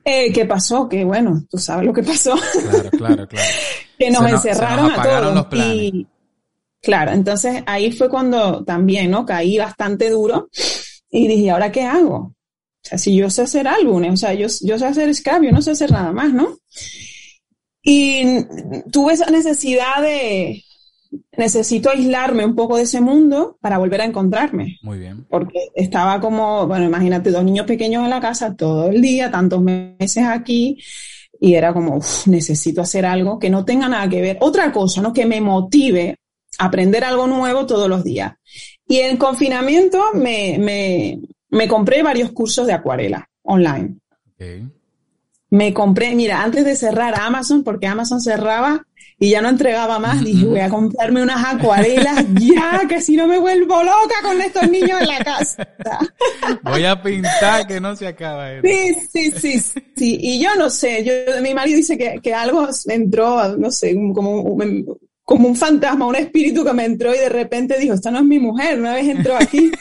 Eh, 0.08 0.32
¿Qué 0.32 0.46
pasó? 0.46 0.88
Que 0.88 1.04
bueno, 1.04 1.44
tú 1.50 1.58
sabes 1.58 1.84
lo 1.84 1.92
que 1.92 2.04
pasó. 2.04 2.36
Claro, 2.36 2.90
claro, 2.92 3.28
claro. 3.28 3.50
que 3.98 4.12
nos 4.12 4.24
se 4.24 4.30
encerraron 4.30 4.90
nos 4.90 5.00
a 5.00 5.04
todos. 5.04 5.36
Los 5.36 5.46
planes. 5.48 5.76
Y 5.76 6.08
claro, 6.80 7.12
entonces 7.12 7.64
ahí 7.66 7.92
fue 7.92 8.08
cuando 8.08 8.64
también, 8.64 9.10
¿no? 9.10 9.26
Caí 9.26 9.58
bastante 9.58 10.12
duro 10.12 10.50
y 11.10 11.28
dije, 11.28 11.50
¿ahora 11.50 11.72
qué 11.72 11.82
hago? 11.82 12.18
O 12.18 12.88
sea, 12.88 13.00
si 13.00 13.16
yo 13.16 13.32
sé 13.32 13.42
hacer 13.42 13.68
álbumes, 13.68 14.14
o 14.14 14.18
sea, 14.18 14.34
yo, 14.36 14.46
yo 14.62 14.78
sé 14.78 14.86
hacer 14.86 15.14
scrap, 15.16 15.42
yo 15.42 15.52
no 15.52 15.62
sé 15.64 15.72
hacer 15.72 15.92
nada 15.92 16.12
más, 16.12 16.32
¿no? 16.32 16.60
Y 17.82 18.46
tuve 18.92 19.14
esa 19.14 19.26
necesidad 19.32 20.04
de, 20.04 20.64
necesito 21.38 21.90
aislarme 21.90 22.46
un 22.46 22.56
poco 22.56 22.78
de 22.78 22.84
ese 22.84 23.02
mundo 23.02 23.58
para 23.62 23.78
volver 23.78 24.02
a 24.02 24.06
encontrarme. 24.06 24.78
Muy 24.82 25.00
bien. 25.00 25.26
Porque 25.30 25.60
estaba 25.76 26.20
como, 26.20 26.68
bueno, 26.68 26.86
imagínate, 26.86 27.32
dos 27.32 27.44
niños 27.44 27.66
pequeños 27.66 28.04
en 28.04 28.10
la 28.10 28.22
casa 28.22 28.56
todo 28.56 28.90
el 28.90 29.02
día, 29.02 29.32
tantos 29.32 29.62
meses 29.62 30.24
aquí, 30.28 30.78
y 31.40 31.56
era 31.56 31.74
como, 31.74 31.98
uf, 31.98 32.28
necesito 32.28 32.82
hacer 32.82 33.06
algo 33.06 33.40
que 33.40 33.50
no 33.50 33.66
tenga 33.66 33.88
nada 33.90 34.08
que 34.10 34.22
ver, 34.22 34.38
otra 34.42 34.72
cosa, 34.72 35.02
¿no? 35.02 35.14
Que 35.14 35.26
me 35.26 35.42
motive 35.42 36.18
a 36.58 36.66
aprender 36.66 37.04
algo 37.04 37.28
nuevo 37.28 37.66
todos 37.66 37.90
los 37.90 38.04
días. 38.04 38.34
Y 38.88 39.00
en 39.00 39.18
confinamiento 39.18 40.02
me, 40.14 40.58
me, 40.60 41.20
me 41.50 41.68
compré 41.68 42.04
varios 42.04 42.32
cursos 42.32 42.68
de 42.68 42.74
acuarela 42.74 43.30
online. 43.44 43.96
Okay. 44.36 44.68
Me 45.50 45.74
compré, 45.74 46.16
mira, 46.16 46.44
antes 46.44 46.66
de 46.66 46.76
cerrar 46.76 47.20
Amazon, 47.20 47.64
porque 47.64 47.88
Amazon 47.88 48.20
cerraba 48.20 48.86
y 49.18 49.30
ya 49.30 49.42
no 49.42 49.50
entregaba 49.50 49.98
más, 49.98 50.24
dije, 50.24 50.46
voy 50.46 50.60
a 50.60 50.70
comprarme 50.70 51.24
unas 51.24 51.44
acuarelas 51.46 52.26
ya, 52.34 52.82
que 52.88 53.00
si 53.00 53.16
no 53.16 53.28
me 53.28 53.38
vuelvo 53.38 53.82
loca 53.82 54.16
con 54.22 54.42
estos 54.42 54.70
niños 54.70 55.02
en 55.02 55.08
la 55.08 55.20
casa. 55.24 55.68
Voy 56.64 56.84
a 56.84 57.02
pintar 57.02 57.66
que 57.66 57.80
no 57.80 57.96
se 57.96 58.08
acaba. 58.08 58.62
Sí, 58.62 58.96
sí, 59.12 59.32
sí, 59.32 59.60
sí. 59.96 60.18
Y 60.22 60.44
yo 60.44 60.56
no 60.56 60.70
sé, 60.70 61.04
yo, 61.04 61.42
mi 61.42 61.54
marido 61.54 61.78
dice 61.78 61.98
que, 61.98 62.20
que 62.22 62.34
algo 62.34 62.68
entró, 62.88 63.58
no 63.58 63.72
sé, 63.72 63.96
como 64.14 64.58
como 65.26 65.48
un 65.48 65.56
fantasma, 65.56 66.06
un 66.06 66.16
espíritu 66.16 66.64
que 66.64 66.74
me 66.74 66.86
entró 66.86 67.14
y 67.14 67.18
de 67.18 67.30
repente 67.30 67.80
dijo, 67.80 67.96
esta 67.96 68.12
no 68.12 68.20
es 68.20 68.26
mi 68.26 68.38
mujer, 68.38 68.80
una 68.80 68.94
vez 68.94 69.08
entró 69.08 69.36
aquí, 69.36 69.72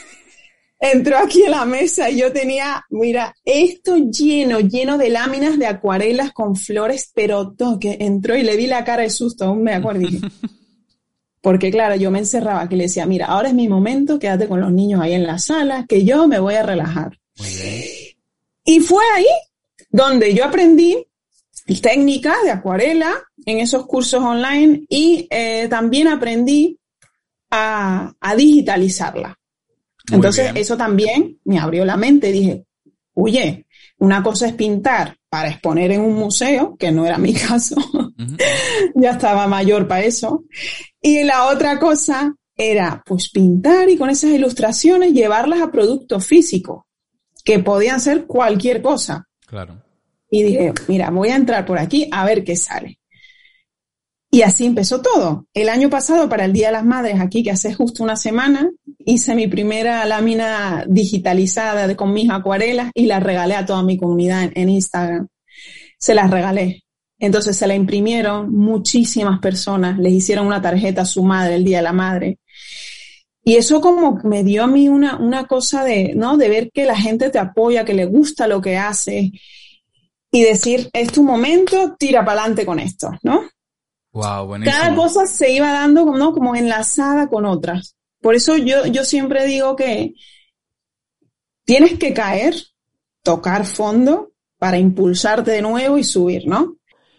entró 0.78 1.18
aquí 1.18 1.42
en 1.42 1.52
la 1.52 1.64
mesa 1.64 2.10
y 2.10 2.18
yo 2.18 2.32
tenía, 2.32 2.84
mira, 2.90 3.34
esto 3.44 3.96
lleno, 3.96 4.60
lleno 4.60 4.98
de 4.98 5.10
láminas 5.10 5.58
de 5.58 5.66
acuarelas 5.66 6.32
con 6.32 6.56
flores, 6.56 7.10
pero 7.14 7.52
todo, 7.52 7.78
que 7.78 7.96
entró 8.00 8.36
y 8.36 8.42
le 8.42 8.56
vi 8.56 8.66
la 8.66 8.84
cara 8.84 9.02
de 9.02 9.10
susto, 9.10 9.44
aún 9.44 9.62
me 9.62 9.74
acuerdo. 9.74 10.08
Porque 11.40 11.70
claro, 11.70 11.94
yo 11.96 12.10
me 12.10 12.20
encerraba 12.20 12.68
que 12.68 12.76
le 12.76 12.84
decía, 12.84 13.04
mira, 13.04 13.26
ahora 13.26 13.48
es 13.48 13.54
mi 13.54 13.68
momento, 13.68 14.18
quédate 14.18 14.48
con 14.48 14.60
los 14.60 14.72
niños 14.72 15.00
ahí 15.00 15.12
en 15.12 15.26
la 15.26 15.38
sala, 15.38 15.84
que 15.86 16.04
yo 16.04 16.26
me 16.26 16.38
voy 16.38 16.54
a 16.54 16.62
relajar. 16.62 17.18
Y 18.64 18.80
fue 18.80 19.04
ahí 19.14 19.26
donde 19.90 20.34
yo 20.34 20.46
aprendí 20.46 21.06
técnicas 21.80 22.42
de 22.44 22.50
acuarela 22.50 23.14
en 23.46 23.58
esos 23.58 23.86
cursos 23.86 24.22
online 24.22 24.84
y 24.88 25.26
eh, 25.30 25.66
también 25.68 26.08
aprendí 26.08 26.78
a, 27.50 28.14
digitalizarla. 28.36 29.38
Entonces, 30.10 30.52
eso 30.54 30.76
también 30.76 31.38
me 31.44 31.58
abrió 31.58 31.84
la 31.84 31.96
mente. 31.96 32.30
Dije, 32.30 32.64
oye, 33.14 33.66
una 33.98 34.22
cosa 34.22 34.46
es 34.46 34.54
pintar 34.54 35.16
para 35.28 35.48
exponer 35.48 35.92
en 35.92 36.02
un 36.02 36.14
museo, 36.14 36.76
que 36.76 36.92
no 36.92 37.06
era 37.06 37.18
mi 37.18 37.32
caso, 37.34 37.76
ya 38.94 39.12
estaba 39.12 39.46
mayor 39.46 39.88
para 39.88 40.04
eso. 40.04 40.44
Y 41.00 41.24
la 41.24 41.46
otra 41.46 41.78
cosa 41.78 42.34
era, 42.56 43.02
pues, 43.04 43.30
pintar 43.30 43.88
y 43.88 43.96
con 43.96 44.10
esas 44.10 44.30
ilustraciones 44.30 45.12
llevarlas 45.12 45.60
a 45.60 45.70
productos 45.70 46.26
físicos, 46.26 46.84
que 47.44 47.58
podían 47.58 48.00
ser 48.00 48.26
cualquier 48.26 48.82
cosa. 48.82 49.26
Claro. 49.46 49.82
Y 50.30 50.42
dije, 50.42 50.72
mira, 50.88 51.10
voy 51.10 51.28
a 51.28 51.36
entrar 51.36 51.64
por 51.64 51.78
aquí 51.78 52.08
a 52.10 52.24
ver 52.24 52.44
qué 52.44 52.56
sale. 52.56 52.98
Y 54.30 54.42
así 54.42 54.66
empezó 54.66 55.00
todo. 55.00 55.46
El 55.54 55.68
año 55.68 55.88
pasado, 55.88 56.28
para 56.28 56.44
el 56.44 56.52
Día 56.52 56.66
de 56.66 56.72
las 56.72 56.84
Madres, 56.84 57.20
aquí, 57.20 57.44
que 57.44 57.52
hace 57.52 57.72
justo 57.72 58.02
una 58.02 58.16
semana, 58.16 58.68
hice 59.06 59.34
mi 59.34 59.46
primera 59.46 60.04
lámina 60.04 60.84
digitalizada 60.88 61.86
de, 61.86 61.96
con 61.96 62.12
mis 62.12 62.30
acuarelas 62.30 62.90
y 62.94 63.06
la 63.06 63.20
regalé 63.20 63.54
a 63.54 63.66
toda 63.66 63.82
mi 63.82 63.98
comunidad 63.98 64.50
en, 64.54 64.68
Instagram. 64.68 65.28
Se 65.98 66.14
las 66.14 66.30
regalé. 66.30 66.82
Entonces 67.18 67.56
se 67.56 67.66
la 67.66 67.74
imprimieron 67.74 68.52
muchísimas 68.52 69.38
personas, 69.40 69.98
les 69.98 70.12
hicieron 70.12 70.46
una 70.46 70.60
tarjeta 70.60 71.02
a 71.02 71.06
su 71.06 71.22
madre 71.22 71.54
el 71.54 71.64
Día 71.64 71.78
de 71.78 71.84
la 71.84 71.92
Madre. 71.92 72.38
Y 73.42 73.56
eso 73.56 73.80
como 73.80 74.20
me 74.24 74.42
dio 74.42 74.64
a 74.64 74.66
mí 74.66 74.88
una, 74.88 75.16
una 75.16 75.46
cosa 75.46 75.84
de, 75.84 76.12
¿no? 76.14 76.36
De 76.36 76.48
ver 76.48 76.70
que 76.72 76.86
la 76.86 76.96
gente 76.96 77.30
te 77.30 77.38
apoya, 77.38 77.84
que 77.84 77.94
le 77.94 78.06
gusta 78.06 78.46
lo 78.46 78.60
que 78.60 78.76
haces 78.76 79.30
y 80.34 80.42
decir, 80.42 80.90
es 80.92 81.12
tu 81.12 81.22
momento, 81.22 81.94
tira 81.96 82.24
para 82.24 82.40
adelante 82.40 82.66
con 82.66 82.80
esto, 82.80 83.10
¿no? 83.22 83.42
Wow, 84.12 84.46
buenísimo. 84.46 84.76
Cada 84.76 84.94
cosa 84.96 85.26
se 85.26 85.52
iba 85.52 85.72
dando 85.72 86.04
¿no? 86.06 86.32
como 86.32 86.56
enlazada 86.56 87.28
con 87.28 87.46
otras. 87.46 87.93
Por 88.24 88.34
eso 88.34 88.56
yo, 88.56 88.86
yo 88.86 89.04
siempre 89.04 89.44
digo 89.44 89.76
que 89.76 90.14
tienes 91.66 91.98
que 91.98 92.14
caer, 92.14 92.54
tocar 93.22 93.66
fondo 93.66 94.32
para 94.58 94.78
impulsarte 94.78 95.50
de 95.50 95.60
nuevo 95.60 95.98
y 95.98 96.04
subir, 96.04 96.46
¿no? 96.46 96.78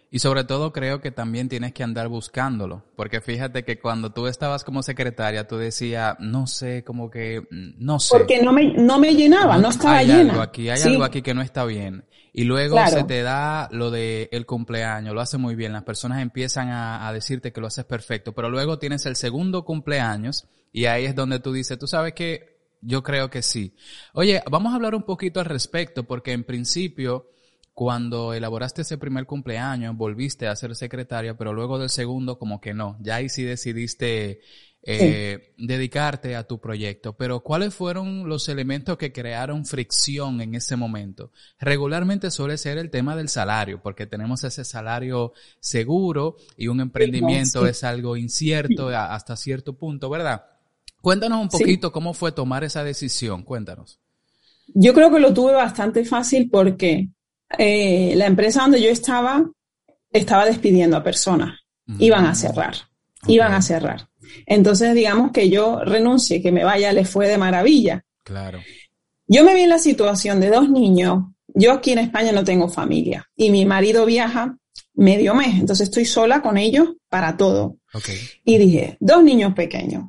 Y 0.09 0.17
sobre 0.17 0.45
todo 0.45 0.73
creo 0.73 1.01
que 1.01 1.11
también 1.11 1.47
tienes 1.47 1.73
que 1.73 1.83
andar 1.83 2.07
buscándolo, 2.07 2.85
porque 2.95 3.21
fíjate 3.21 3.63
que 3.63 3.79
cuando 3.79 4.13
tú 4.13 4.25
estabas 4.25 4.63
como 4.63 4.81
secretaria, 4.81 5.47
tú 5.47 5.57
decías, 5.57 6.15
no 6.19 6.47
sé, 6.47 6.83
como 6.83 7.11
que, 7.11 7.41
mm, 7.51 7.85
no 7.85 7.99
sé. 7.99 8.17
Porque 8.17 8.41
no 8.41 8.51
me, 8.51 8.73
no 8.73 8.97
me 8.97 9.13
llenaba, 9.13 9.59
no, 9.59 9.69
estaba 9.69 9.97
hay 9.97 10.07
llena. 10.07 10.31
Algo 10.31 10.41
aquí, 10.41 10.69
hay 10.69 10.81
algo 10.81 11.03
aquí 11.03 11.21
que 11.21 11.35
no 11.35 11.43
está 11.43 11.65
bien. 11.65 12.05
Y 12.33 12.45
luego 12.45 12.79
se 12.87 13.03
te 13.03 13.21
da 13.21 13.69
lo 13.71 13.91
de 13.91 14.27
el 14.31 14.47
cumpleaños, 14.47 15.13
lo 15.13 15.21
hace 15.21 15.37
muy 15.37 15.53
bien, 15.53 15.71
las 15.71 15.83
personas 15.83 16.23
empiezan 16.23 16.69
a, 16.69 17.07
a, 17.07 17.13
decirte 17.13 17.53
que 17.53 17.61
lo 17.61 17.67
haces 17.67 17.85
perfecto, 17.85 18.33
pero 18.33 18.49
luego 18.49 18.79
tienes 18.79 19.05
el 19.05 19.15
segundo 19.15 19.63
cumpleaños 19.65 20.47
y 20.75 20.87
ahí 20.87 21.05
es 21.05 21.15
donde 21.15 21.39
tú 21.39 21.53
dices, 21.53 21.79
tú 21.79 21.87
sabes 21.87 22.11
que 22.11 22.57
yo 22.81 23.01
creo 23.01 23.29
que 23.29 23.41
sí. 23.41 23.77
Oye, 24.11 24.43
vamos 24.51 24.73
a 24.73 24.75
hablar 24.75 24.93
un 24.93 25.03
poquito 25.03 25.39
al 25.39 25.45
respecto, 25.45 26.03
porque 26.03 26.33
en 26.33 26.43
principio, 26.43 27.31
cuando 27.73 28.33
elaboraste 28.33 28.81
ese 28.81 28.97
primer 28.97 29.25
cumpleaños, 29.25 29.95
volviste 29.95 30.47
a 30.47 30.55
ser 30.57 30.75
secretaria, 30.75 31.37
pero 31.37 31.53
luego 31.53 31.79
del 31.79 31.89
segundo 31.89 32.37
como 32.37 32.59
que 32.59 32.73
no, 32.73 32.97
ya 32.99 33.15
ahí 33.15 33.29
sí 33.29 33.43
decidiste 33.43 34.41
eh, 34.81 35.53
dedicarte 35.57 36.35
a 36.35 36.43
tu 36.43 36.59
proyecto. 36.59 37.15
Pero 37.15 37.39
¿cuáles 37.39 37.73
fueron 37.73 38.27
los 38.27 38.49
elementos 38.49 38.97
que 38.97 39.13
crearon 39.13 39.65
fricción 39.65 40.41
en 40.41 40.55
ese 40.55 40.75
momento? 40.75 41.31
Regularmente 41.57 42.31
suele 42.31 42.57
ser 42.57 42.79
el 42.79 42.89
tema 42.89 43.15
del 43.15 43.29
salario, 43.29 43.81
porque 43.81 44.07
tenemos 44.07 44.43
ese 44.43 44.65
salario 44.65 45.31
seguro 45.61 46.35
y 46.57 46.67
un 46.67 46.81
emprendimiento 46.81 47.65
es 47.65 47.85
algo 47.85 48.17
incierto 48.17 48.89
hasta 48.89 49.37
cierto 49.37 49.77
punto, 49.77 50.09
¿verdad? 50.09 50.43
Cuéntanos 51.05 51.39
un 51.39 51.49
poquito 51.49 51.91
cómo 51.91 52.15
fue 52.15 52.31
tomar 52.31 52.63
esa 52.63 52.83
decisión, 52.83 53.43
cuéntanos. 53.43 53.99
Yo 54.73 54.91
creo 54.95 55.11
que 55.11 55.19
lo 55.19 55.35
tuve 55.35 55.53
bastante 55.53 56.03
fácil 56.03 56.49
porque 56.49 57.09
eh, 57.59 58.15
la 58.15 58.25
empresa 58.25 58.63
donde 58.63 58.81
yo 58.81 58.89
estaba 58.89 59.45
estaba 60.09 60.47
despidiendo 60.47 60.97
a 60.97 61.03
personas, 61.03 61.59
iban 61.99 62.25
a 62.25 62.33
cerrar, 62.33 62.73
iban 63.27 63.53
a 63.53 63.61
cerrar. 63.61 64.09
Entonces, 64.47 64.95
digamos 64.95 65.31
que 65.31 65.47
yo 65.47 65.79
renuncie, 65.85 66.41
que 66.41 66.51
me 66.51 66.63
vaya, 66.63 66.91
le 66.91 67.05
fue 67.05 67.27
de 67.27 67.37
maravilla. 67.37 68.03
Claro. 68.23 68.59
Yo 69.27 69.43
me 69.43 69.53
vi 69.53 69.61
en 69.61 69.69
la 69.69 69.77
situación 69.77 70.39
de 70.39 70.49
dos 70.49 70.71
niños. 70.71 71.25
Yo 71.53 71.73
aquí 71.73 71.91
en 71.91 71.99
España 71.99 72.31
no 72.31 72.43
tengo 72.43 72.67
familia 72.67 73.29
y 73.35 73.51
mi 73.51 73.63
marido 73.63 74.07
viaja 74.07 74.57
medio 74.95 75.35
mes, 75.35 75.59
entonces 75.59 75.89
estoy 75.89 76.05
sola 76.05 76.41
con 76.41 76.57
ellos 76.57 76.95
para 77.09 77.37
todo. 77.37 77.77
Okay. 77.93 78.17
Y 78.43 78.57
dije, 78.57 78.97
dos 78.99 79.23
niños 79.23 79.53
pequeños, 79.53 80.05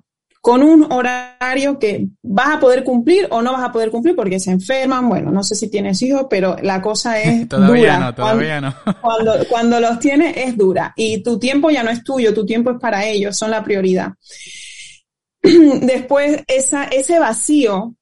con 0.47 0.63
un 0.63 0.93
horario 0.93 1.77
que 1.77 2.07
vas 2.23 2.55
a 2.55 2.61
poder 2.61 2.85
cumplir 2.85 3.27
o 3.33 3.43
no 3.43 3.51
vas 3.51 3.65
a 3.65 3.73
poder 3.73 3.91
cumplir 3.91 4.15
porque 4.15 4.39
se 4.39 4.53
enferman. 4.53 5.09
Bueno, 5.09 5.33
no 5.33 5.43
sé 5.43 5.57
si 5.57 5.69
tienes 5.69 6.01
hijos, 6.03 6.29
pero 6.31 6.57
la 6.63 6.81
cosa 6.81 7.21
es 7.21 7.49
todavía 7.49 7.95
dura. 7.95 7.99
No, 7.99 8.15
todavía 8.15 8.61
cuando, 8.61 8.79
no. 8.87 9.01
cuando, 9.01 9.49
cuando 9.49 9.81
los 9.81 9.99
tienes 9.99 10.37
es 10.37 10.57
dura 10.57 10.95
y 10.95 11.21
tu 11.21 11.41
tiempo 11.41 11.69
ya 11.71 11.83
no 11.83 11.91
es 11.91 12.05
tuyo, 12.05 12.33
tu 12.33 12.47
tiempo 12.47 12.71
es 12.71 12.79
para 12.79 13.05
ellos, 13.05 13.37
son 13.37 13.51
la 13.51 13.65
prioridad. 13.65 14.13
Después, 15.43 16.45
esa, 16.47 16.85
ese 16.85 17.19
vacío, 17.19 17.97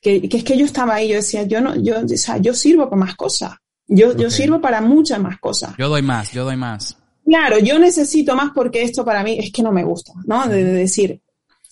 que, 0.00 0.26
que, 0.26 0.38
es 0.38 0.44
que 0.44 0.56
yo 0.56 0.64
estaba 0.64 0.94
ahí, 0.94 1.08
yo 1.08 1.16
decía, 1.16 1.42
yo 1.42 1.60
no, 1.60 1.76
yo, 1.76 2.00
o 2.00 2.08
sea, 2.08 2.38
yo 2.38 2.54
sirvo 2.54 2.88
para 2.88 3.00
más 3.00 3.14
cosas. 3.14 3.52
Yo, 3.86 4.12
okay. 4.12 4.22
yo 4.22 4.30
sirvo 4.30 4.58
para 4.58 4.80
muchas 4.80 5.20
más 5.20 5.38
cosas. 5.38 5.74
Yo 5.76 5.90
doy 5.90 6.00
más, 6.00 6.32
yo 6.32 6.44
doy 6.44 6.56
más. 6.56 6.96
Claro, 7.26 7.58
yo 7.58 7.78
necesito 7.78 8.34
más 8.34 8.52
porque 8.54 8.84
esto 8.84 9.04
para 9.04 9.22
mí 9.22 9.36
es 9.38 9.52
que 9.52 9.62
no 9.62 9.70
me 9.70 9.84
gusta, 9.84 10.14
¿no? 10.24 10.48
De, 10.48 10.64
de 10.64 10.72
decir, 10.72 11.20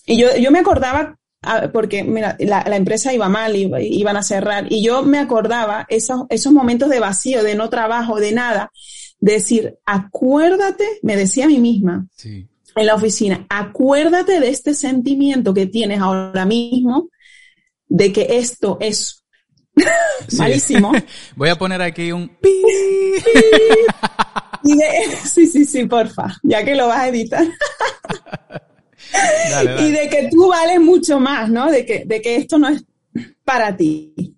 y 0.09 0.17
yo, 0.17 0.35
yo 0.37 0.49
me 0.49 0.57
acordaba, 0.57 1.19
porque 1.71 2.03
mira, 2.03 2.35
la, 2.39 2.65
la 2.67 2.75
empresa 2.75 3.13
iba 3.13 3.29
mal, 3.29 3.55
iba, 3.55 3.79
iban 3.79 4.17
a 4.17 4.23
cerrar, 4.23 4.65
y 4.71 4.83
yo 4.83 5.03
me 5.03 5.19
acordaba 5.19 5.85
esos, 5.87 6.23
esos 6.29 6.51
momentos 6.51 6.89
de 6.89 6.99
vacío, 6.99 7.43
de 7.43 7.53
no 7.53 7.69
trabajo, 7.69 8.19
de 8.19 8.31
nada, 8.31 8.71
de 9.19 9.33
decir, 9.33 9.77
acuérdate, 9.85 10.83
me 11.03 11.15
decía 11.15 11.45
a 11.45 11.47
mí 11.47 11.59
misma 11.59 12.07
sí. 12.15 12.47
en 12.75 12.85
la 12.87 12.95
oficina, 12.95 13.45
acuérdate 13.49 14.39
de 14.39 14.49
este 14.49 14.73
sentimiento 14.73 15.53
que 15.53 15.67
tienes 15.67 15.99
ahora 15.99 16.43
mismo, 16.43 17.09
de 17.87 18.11
que 18.11 18.25
esto 18.31 18.79
es 18.81 19.23
sí. 20.27 20.37
malísimo. 20.37 20.91
Voy 21.35 21.49
a 21.49 21.55
poner 21.55 21.83
aquí 21.83 22.11
un 22.11 22.29
pi. 22.41 22.63
sí, 25.23 25.45
sí, 25.45 25.65
sí, 25.65 25.85
porfa, 25.85 26.35
ya 26.41 26.65
que 26.65 26.73
lo 26.73 26.87
vas 26.87 27.01
a 27.01 27.07
editar. 27.09 27.45
Dale, 29.51 29.71
dale. 29.75 29.87
y 29.87 29.91
de 29.91 30.09
que 30.09 30.29
tú 30.29 30.49
vales 30.49 30.79
mucho 30.79 31.19
más, 31.19 31.49
¿no? 31.49 31.71
De 31.71 31.85
que, 31.85 32.03
de 32.05 32.21
que 32.21 32.35
esto 32.35 32.57
no 32.57 32.69
es 32.69 32.83
para 33.43 33.75
ti. 33.75 34.35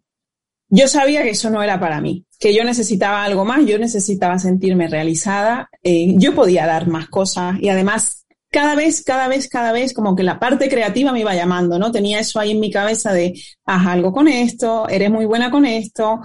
Yo 0.69 0.87
sabía 0.87 1.23
que 1.23 1.31
eso 1.31 1.49
no 1.49 1.61
era 1.61 1.79
para 1.79 1.99
mí, 1.99 2.25
que 2.39 2.55
yo 2.55 2.63
necesitaba 2.63 3.25
algo 3.25 3.43
más, 3.43 3.65
yo 3.65 3.77
necesitaba 3.77 4.39
sentirme 4.39 4.87
realizada, 4.87 5.69
eh, 5.83 6.13
yo 6.15 6.33
podía 6.33 6.65
dar 6.65 6.87
más 6.87 7.09
cosas 7.09 7.57
y 7.59 7.67
además 7.67 8.21
cada 8.51 8.75
vez, 8.75 9.03
cada 9.03 9.27
vez, 9.27 9.49
cada 9.49 9.71
vez 9.71 9.93
como 9.93 10.15
que 10.15 10.23
la 10.23 10.39
parte 10.39 10.69
creativa 10.69 11.11
me 11.11 11.21
iba 11.21 11.33
llamando, 11.33 11.79
¿no? 11.79 11.91
Tenía 11.91 12.19
eso 12.19 12.39
ahí 12.39 12.51
en 12.51 12.59
mi 12.59 12.69
cabeza 12.69 13.13
de, 13.13 13.33
haz 13.65 13.87
algo 13.87 14.11
con 14.11 14.27
esto, 14.27 14.87
eres 14.87 15.09
muy 15.09 15.25
buena 15.25 15.49
con 15.49 15.65
esto. 15.65 16.21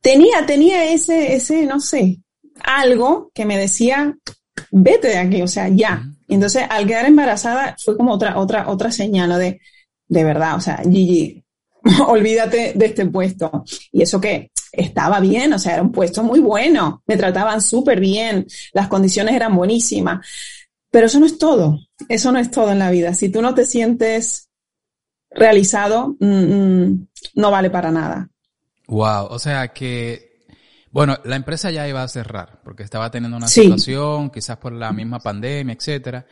Tenía, 0.00 0.46
tenía 0.46 0.92
ese, 0.92 1.34
ese, 1.34 1.66
no 1.66 1.80
sé, 1.80 2.20
algo 2.62 3.30
que 3.34 3.44
me 3.44 3.58
decía, 3.58 4.16
vete 4.70 5.08
de 5.08 5.18
aquí, 5.18 5.42
o 5.42 5.48
sea, 5.48 5.68
ya. 5.68 6.04
Entonces, 6.28 6.64
al 6.68 6.86
quedar 6.86 7.06
embarazada, 7.06 7.76
fue 7.82 7.96
como 7.96 8.12
otra, 8.12 8.38
otra, 8.38 8.68
otra 8.68 8.90
señal. 8.90 9.38
De, 9.38 9.60
de 10.08 10.24
verdad, 10.24 10.56
o 10.56 10.60
sea, 10.60 10.82
Gigi, 10.82 11.44
olvídate 12.06 12.72
de 12.74 12.86
este 12.86 13.06
puesto. 13.06 13.64
Y 13.92 14.02
eso 14.02 14.20
que 14.20 14.50
estaba 14.72 15.20
bien, 15.20 15.52
o 15.52 15.58
sea, 15.58 15.74
era 15.74 15.82
un 15.82 15.92
puesto 15.92 16.22
muy 16.22 16.40
bueno, 16.40 17.02
me 17.06 17.16
trataban 17.16 17.60
súper 17.60 18.00
bien, 18.00 18.46
las 18.72 18.88
condiciones 18.88 19.34
eran 19.34 19.54
buenísimas. 19.54 20.26
Pero 20.90 21.06
eso 21.06 21.18
no 21.18 21.26
es 21.26 21.38
todo, 21.38 21.78
eso 22.08 22.30
no 22.30 22.38
es 22.38 22.50
todo 22.50 22.70
en 22.70 22.78
la 22.78 22.90
vida. 22.90 23.14
Si 23.14 23.28
tú 23.28 23.42
no 23.42 23.54
te 23.54 23.66
sientes 23.66 24.48
realizado, 25.30 26.16
mmm, 26.20 26.92
no 27.34 27.50
vale 27.50 27.70
para 27.70 27.90
nada. 27.90 28.28
Wow, 28.86 29.26
o 29.30 29.38
sea 29.38 29.68
que 29.68 30.33
Bueno, 30.94 31.18
la 31.24 31.34
empresa 31.34 31.72
ya 31.72 31.88
iba 31.88 32.04
a 32.04 32.08
cerrar 32.08 32.60
porque 32.62 32.84
estaba 32.84 33.10
teniendo 33.10 33.36
una 33.36 33.48
situación, 33.48 34.30
quizás 34.30 34.58
por 34.58 34.72
la 34.72 34.92
misma 34.92 35.18
pandemia, 35.18 35.74
etcétera. 35.74 36.24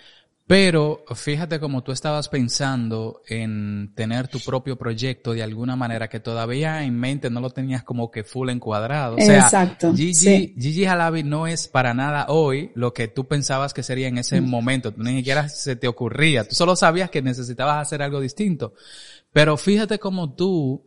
Pero 0.47 1.04
fíjate 1.16 1.59
como 1.59 1.83
tú 1.83 1.90
estabas 1.90 2.28
pensando 2.28 3.23
en 3.26 3.92
tener 3.97 4.28
tu 4.28 4.38
propio 4.38 4.78
proyecto 4.78 5.33
de 5.33 5.42
alguna 5.42 5.75
manera 5.75 6.09
que 6.09 6.21
todavía 6.21 6.85
en 6.85 6.97
mente 6.97 7.28
no 7.28 7.40
lo 7.40 7.50
tenías 7.50 7.83
como 7.83 8.12
que 8.12 8.23
full 8.23 8.50
encuadrado. 8.50 9.16
O 9.16 9.21
sea, 9.21 9.40
Exacto. 9.40 9.92
Gigi, 9.97 10.54
Gigi 10.57 10.85
Halabi 10.85 11.25
no 11.25 11.49
es 11.49 11.66
para 11.66 11.92
nada 11.92 12.26
hoy 12.28 12.71
lo 12.76 12.95
que 12.95 13.09
tú 13.09 13.26
pensabas 13.26 13.75
que 13.75 13.83
sería 13.83 14.07
en 14.07 14.19
ese 14.19 14.40
mm. 14.40 14.49
momento. 14.49 14.95
Ni 14.97 15.16
siquiera 15.16 15.49
se 15.49 15.75
te 15.75 15.88
ocurría. 15.88 16.47
Tú 16.47 16.54
solo 16.54 16.76
sabías 16.76 17.11
que 17.11 17.21
necesitabas 17.21 17.83
hacer 17.83 18.00
algo 18.00 18.21
distinto. 18.21 18.75
Pero 19.33 19.57
fíjate 19.57 19.99
como 19.99 20.35
tú 20.37 20.87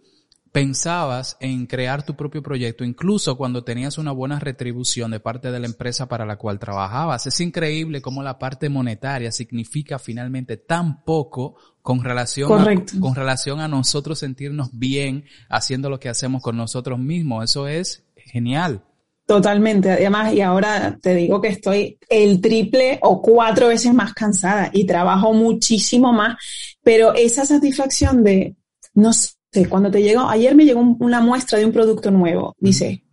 pensabas 0.56 1.36
en 1.42 1.66
crear 1.66 2.06
tu 2.06 2.16
propio 2.16 2.42
proyecto, 2.42 2.86
incluso 2.86 3.36
cuando 3.36 3.66
tenías 3.66 3.98
una 3.98 4.14
buena 4.14 4.40
retribución 4.40 5.12
de 5.12 5.20
parte 5.20 5.52
de 5.52 5.60
la 5.60 5.66
empresa 5.66 6.08
para 6.08 6.26
la 6.26 6.38
cual 6.38 6.60
trabajabas. 6.60 7.28
Es 7.28 7.42
increíble 7.42 8.02
cómo 8.02 8.24
la 8.24 8.40
parte 8.40 8.70
monetaria 8.70 9.34
significa 9.34 10.00
finalmente 10.00 10.56
tan 10.56 11.04
poco 11.04 11.58
con 11.82 12.02
relación, 12.02 12.54
a, 12.54 13.00
con 13.02 13.16
relación 13.16 13.60
a 13.60 13.68
nosotros 13.68 14.20
sentirnos 14.20 14.70
bien 14.72 15.26
haciendo 15.50 15.90
lo 15.90 16.00
que 16.00 16.08
hacemos 16.08 16.42
con 16.42 16.56
nosotros 16.56 17.00
mismos. 17.00 17.44
Eso 17.44 17.68
es 17.68 18.06
genial. 18.16 18.82
Totalmente. 19.26 19.92
Además, 19.92 20.32
y 20.32 20.40
ahora 20.40 20.98
te 21.02 21.16
digo 21.16 21.42
que 21.42 21.50
estoy 21.50 21.98
el 22.08 22.40
triple 22.40 22.98
o 23.02 23.22
cuatro 23.22 23.68
veces 23.68 23.94
más 23.94 24.14
cansada 24.14 24.70
y 24.72 24.86
trabajo 24.86 25.34
muchísimo 25.34 26.14
más, 26.14 26.38
pero 26.82 27.14
esa 27.14 27.46
satisfacción 27.46 28.24
de, 28.24 28.56
no 28.94 29.12
sé, 29.12 29.35
cuando 29.70 29.90
te 29.90 30.02
llegó, 30.02 30.28
ayer 30.28 30.56
me 30.56 30.66
llegó 30.66 30.82
una 31.00 31.22
muestra 31.22 31.60
de 31.60 31.66
un 31.66 31.72
producto 31.72 32.12
nuevo, 32.12 32.56
dice, 32.60 33.04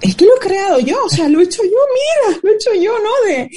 es 0.00 0.16
que 0.16 0.24
lo 0.24 0.36
he 0.36 0.40
creado 0.40 0.80
yo, 0.80 1.04
o 1.04 1.08
sea, 1.08 1.28
lo 1.28 1.40
he 1.40 1.44
hecho 1.44 1.62
yo, 1.62 1.70
mira, 1.70 2.40
lo 2.42 2.50
he 2.50 2.54
hecho 2.54 2.74
yo, 2.74 2.92
¿no? 2.98 3.28
De, 3.28 3.50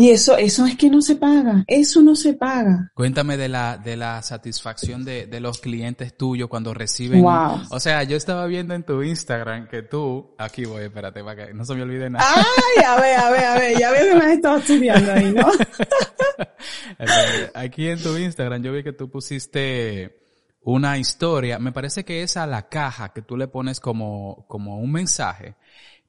y 0.00 0.10
eso, 0.10 0.36
eso 0.36 0.64
es 0.64 0.76
que 0.76 0.90
no 0.90 1.02
se 1.02 1.16
paga, 1.16 1.64
eso 1.66 2.02
no 2.02 2.14
se 2.14 2.34
paga. 2.34 2.92
Cuéntame 2.94 3.36
de 3.36 3.48
la, 3.48 3.78
de 3.78 3.96
la 3.96 4.22
satisfacción 4.22 5.04
de, 5.04 5.26
de 5.26 5.40
los 5.40 5.58
clientes 5.58 6.16
tuyos 6.16 6.48
cuando 6.48 6.72
reciben. 6.72 7.22
Wow. 7.22 7.62
O 7.70 7.80
sea, 7.80 8.04
yo 8.04 8.16
estaba 8.16 8.46
viendo 8.46 8.74
en 8.74 8.84
tu 8.84 9.02
Instagram 9.02 9.66
que 9.66 9.82
tú, 9.82 10.36
aquí 10.38 10.66
voy, 10.66 10.84
espérate, 10.84 11.24
para 11.24 11.46
que 11.46 11.52
no 11.52 11.64
se 11.64 11.74
me 11.74 11.82
olvide 11.82 12.08
nada. 12.08 12.24
Ay, 12.32 12.84
a 12.84 13.00
ver, 13.00 13.18
a 13.18 13.30
ver, 13.30 13.44
a 13.44 13.58
ver, 13.58 13.76
ya 13.76 13.90
veo 13.90 14.12
que 14.12 14.14
me 14.14 14.24
has 14.24 14.36
estado 14.36 14.58
estudiando 14.58 15.12
ahí, 15.12 15.32
¿no? 15.32 15.48
aquí 17.54 17.88
en 17.88 18.00
tu 18.00 18.16
Instagram 18.16 18.62
yo 18.62 18.72
vi 18.72 18.84
que 18.84 18.92
tú 18.92 19.10
pusiste 19.10 20.27
una 20.70 20.98
historia, 20.98 21.58
me 21.58 21.72
parece 21.72 22.04
que 22.04 22.22
es 22.22 22.36
a 22.36 22.46
la 22.46 22.68
caja 22.68 23.14
que 23.14 23.22
tú 23.22 23.38
le 23.38 23.48
pones 23.48 23.80
como, 23.80 24.44
como 24.48 24.78
un 24.78 24.92
mensaje, 24.92 25.54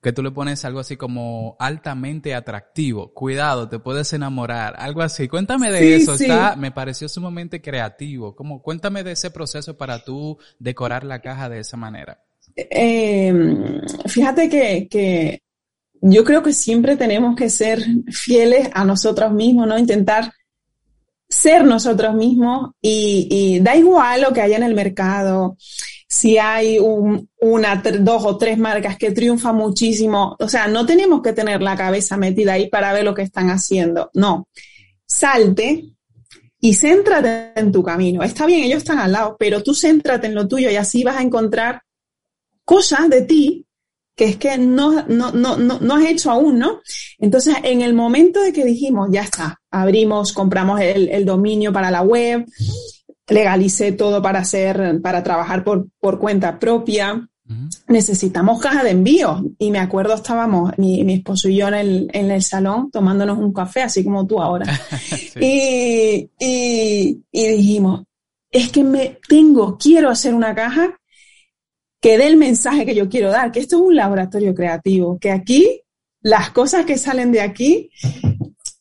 que 0.02 0.12
tú 0.12 0.22
le 0.22 0.32
pones 0.32 0.66
algo 0.66 0.82
así 0.82 0.98
como 0.98 1.56
altamente 1.60 2.36
atractivo, 2.36 3.14
cuidado, 3.14 3.70
te 3.70 3.80
puedes 3.80 4.12
enamorar, 4.12 4.76
algo 4.78 5.02
así. 5.02 5.30
Cuéntame 5.30 5.72
de 5.72 5.96
eso, 5.96 6.14
está, 6.14 6.58
me 6.58 6.72
pareció 6.72 7.08
sumamente 7.08 7.62
creativo. 7.62 8.36
Como, 8.36 8.62
cuéntame 8.62 9.04
de 9.04 9.14
ese 9.14 9.32
proceso 9.32 9.78
para 9.78 10.04
tú 10.04 10.38
decorar 10.60 11.06
la 11.06 11.22
caja 11.22 11.48
de 11.48 11.60
esa 11.60 11.78
manera. 11.78 12.22
Eh, 12.56 13.34
fíjate 14.08 14.50
que, 14.50 14.90
que 14.90 15.42
yo 16.02 16.26
creo 16.26 16.44
que 16.44 16.52
siempre 16.52 16.98
tenemos 16.98 17.34
que 17.38 17.50
ser 17.50 17.82
fieles 18.12 18.70
a 18.74 18.84
nosotros 18.84 19.32
mismos, 19.32 19.68
¿no? 19.68 19.78
Intentar 19.78 20.34
ser 21.30 21.64
nosotros 21.64 22.16
mismos 22.16 22.72
y, 22.82 23.60
da 23.62 23.76
igual 23.76 24.22
lo 24.22 24.34
que 24.34 24.42
haya 24.42 24.58
en 24.58 24.64
el 24.64 24.74
mercado, 24.74 25.56
si 26.08 26.40
hay 26.40 26.80
una, 26.80 27.84
dos 28.00 28.26
o 28.26 28.38
tres 28.38 28.58
marcas 28.58 28.98
que 28.98 29.12
triunfan 29.12 29.56
muchísimo, 29.56 30.36
o 30.40 30.50
sea, 30.50 30.68
no 30.68 30.86
tenemos 30.86 31.22
que 31.22 31.34
tener 31.34 31.62
la 31.62 31.78
cabeza 31.78 32.18
metida 32.18 32.54
ahí 32.54 32.68
para 32.68 32.92
ver 32.94 33.04
lo 33.04 33.14
que 33.14 33.22
están 33.22 33.52
haciendo, 33.52 34.10
no, 34.16 34.48
salte 35.06 35.86
y 36.60 36.74
céntrate 36.74 37.54
en 37.56 37.72
tu 37.72 37.84
camino. 37.84 38.24
Está 38.24 38.46
bien, 38.46 38.64
ellos 38.64 38.80
están 38.80 39.00
al 39.00 39.12
lado, 39.12 39.38
pero 39.40 39.64
tú 39.64 39.74
céntrate 39.74 40.28
en 40.28 40.36
lo 40.36 40.48
tuyo 40.48 40.70
y 40.70 40.76
así 40.76 41.04
vas 41.04 41.18
a 41.18 41.22
encontrar 41.22 41.84
cosas 42.66 43.08
de 43.08 43.22
ti 43.22 43.66
que 44.20 44.26
es 44.26 44.36
que 44.36 44.58
no, 44.58 45.06
no, 45.08 45.32
no, 45.32 45.56
no, 45.56 45.96
has 45.96 46.06
hecho 46.06 46.30
aún, 46.30 46.60
¿no? 46.60 46.82
Entonces, 47.20 47.56
en 47.64 47.82
el 47.82 47.94
momento 47.94 48.42
de 48.42 48.52
que 48.52 48.66
dijimos, 48.66 49.08
ya 49.14 49.22
está, 49.22 49.62
abrimos, 49.72 50.34
compramos 50.34 50.82
el, 50.82 51.24
dominio 51.24 51.72
para 51.72 51.90
la 51.90 52.02
web, 52.02 52.46
legalicé 53.30 53.94
todo 53.94 54.22
para 54.22 54.40
hacer, 54.40 55.00
para 55.02 55.24
trabajar 55.24 55.64
por, 55.64 55.88
por 56.02 56.20
cuenta 56.20 56.60
propia, 56.60 57.30
necesitamos 57.88 58.62
caja 58.62 58.84
de 58.84 58.90
envío. 58.90 59.42
Y 59.58 59.72
me 59.72 59.80
acuerdo, 59.80 60.16
estábamos, 60.16 60.78
mi, 60.78 61.06
mi 61.06 61.14
esposo 61.14 61.48
y 61.48 61.56
yo 61.56 61.70
en 61.70 61.76
el, 61.76 62.10
en 62.12 62.30
el, 62.30 62.44
salón 62.44 62.92
tomándonos 62.92 63.38
un 63.38 63.54
café, 63.54 63.84
así 63.84 64.04
como 64.04 64.28
tú 64.28 64.42
ahora. 64.42 64.66
y, 65.40 66.30
y, 66.38 67.24
y 67.32 67.48
dijimos, 67.48 68.04
es 68.52 68.70
que 68.70 68.84
me 68.84 69.18
tengo, 69.30 69.78
quiero 69.78 70.10
hacer 70.10 70.34
una 70.34 70.54
caja 70.54 70.99
que 72.02 72.18
dé 72.18 72.28
el 72.28 72.38
mensaje 72.38 72.86
que 72.86 72.96
yo 72.96 73.10
quiero 73.10 73.32
dar, 73.32 73.52
que 73.52 73.60
esto 73.60 73.78
es 73.78 73.82
un 73.82 73.96
laboratorio 73.96 74.56
creativo, 74.56 75.18
que 75.20 75.32
aquí 75.32 75.82
las 76.22 76.52
cosas 76.52 76.86
que 76.86 76.98
salen 76.98 77.32
de 77.32 77.42
aquí 77.42 77.90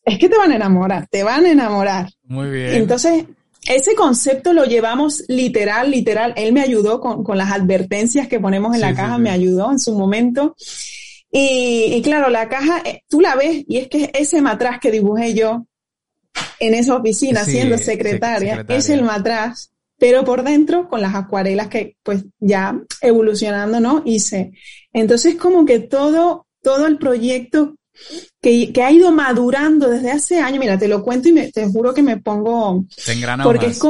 es 0.05 0.19
que 0.19 0.29
te 0.29 0.37
van 0.37 0.53
a 0.53 0.57
enamorar, 0.57 1.07
te 1.11 1.23
van 1.23 1.45
a 1.45 1.51
enamorar. 1.51 2.11
Muy 2.25 2.51
bien. 2.51 2.75
Entonces, 2.75 3.25
ese 3.69 3.95
concepto 3.95 4.53
lo 4.53 4.65
llevamos 4.65 5.25
literal, 5.29 5.91
literal. 5.91 6.33
Él 6.37 6.53
me 6.53 6.63
ayudó 6.63 7.01
con, 7.01 7.23
con 7.23 7.37
las 7.37 7.53
advertencias 7.53 8.29
que 8.29 8.41
ponemos 8.41 8.75
en 8.75 8.81
la 8.81 8.95
caja, 8.95 9.19
me 9.19 9.31
ayudó 9.31 9.71
en 9.71 9.79
su 9.79 9.95
momento. 9.95 10.55
Y, 11.31 12.01
claro, 12.03 12.31
la 12.31 12.49
caja, 12.49 12.83
eh, 12.85 13.03
tú 13.09 13.21
la 13.21 13.35
ves 13.37 13.65
y 13.69 13.77
es 13.77 13.89
que 13.89 14.11
ese 14.15 14.41
matraz 14.41 14.81
que 14.81 14.91
dibujé 14.91 15.35
yo 15.35 15.67
en 16.59 16.75
esa 16.75 16.97
oficina 16.97 17.45
siendo 17.45 17.77
secretaria, 17.77 18.51
secretaria, 18.51 18.79
es 18.79 18.89
el 18.89 19.03
matraz 19.03 19.71
pero 19.99 20.25
por 20.25 20.45
dentro 20.45 20.89
con 20.89 21.01
las 21.01 21.15
acuarelas 21.15 21.69
que 21.69 21.97
pues 22.03 22.25
ya 22.39 22.81
evolucionando, 23.01 23.81
¿no? 23.81 24.03
Hice. 24.05 24.53
Entonces 24.93 25.35
como 25.35 25.65
que 25.65 25.81
todo, 25.81 26.47
todo 26.63 26.87
el 26.87 26.99
proyecto 26.99 27.75
que, 28.41 28.73
que, 28.73 28.83
ha 28.83 28.93
ido 28.93 29.11
madurando 29.11 29.89
desde 29.89 30.13
hace 30.13 30.39
años, 30.39 30.61
mira, 30.61 30.79
te 30.79 30.87
lo 30.87 31.03
cuento 31.03 31.29
y 31.29 31.33
me, 31.33 31.51
te 31.51 31.67
juro 31.67 31.93
que 31.93 32.03
me 32.03 32.19
pongo... 32.19 32.85
Te 33.05 33.17
porque 33.43 33.67
es 33.67 33.81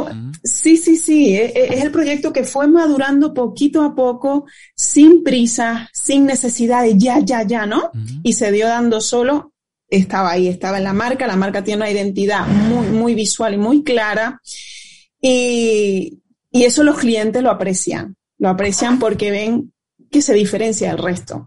Sí, 0.43 0.79
sí, 0.79 0.97
sí, 0.97 1.37
es, 1.37 1.55
e, 1.55 1.75
es, 1.75 1.85
el 1.85 1.91
proyecto 1.91 2.33
que 2.33 2.45
fue 2.45 2.67
madurando 2.67 3.35
poquito 3.35 3.83
a 3.83 3.95
poco, 3.95 4.47
sin 4.75 5.23
prisa, 5.23 5.91
sin 5.93 6.25
necesidad 6.25 6.85
de 6.85 6.97
ya, 6.97 7.19
ya, 7.21 7.43
ya, 7.43 7.67
¿no? 7.67 7.91
Y 8.23 8.33
se 8.33 8.51
dio 8.51 8.67
dando 8.67 9.03
solo, 9.03 9.53
estaba 9.91 10.31
ahí, 10.31 10.49
estaba 10.49 10.79
en 10.79 10.85
la 10.85 10.95
marca, 10.95 11.27
la 11.27 11.37
marca 11.37 11.63
tiene 11.63 11.83
una 11.83 11.91
identidad 11.91 12.47
muy, 12.47 12.87
muy 12.87 13.15
visual 13.15 13.55
y 13.55 13.59
muy 13.59 13.83
clara. 13.83 14.41
Y, 15.21 16.23
y 16.51 16.65
eso 16.65 16.83
los 16.85 16.99
clientes 16.99 17.43
lo 17.43 17.51
aprecian, 17.51 18.17
lo 18.39 18.49
aprecian 18.49 18.99
porque 18.99 19.31
ven 19.31 19.73
que 20.11 20.23
se 20.23 20.35
diferencia 20.35 20.91
del 20.91 20.99
resto. 20.99 21.47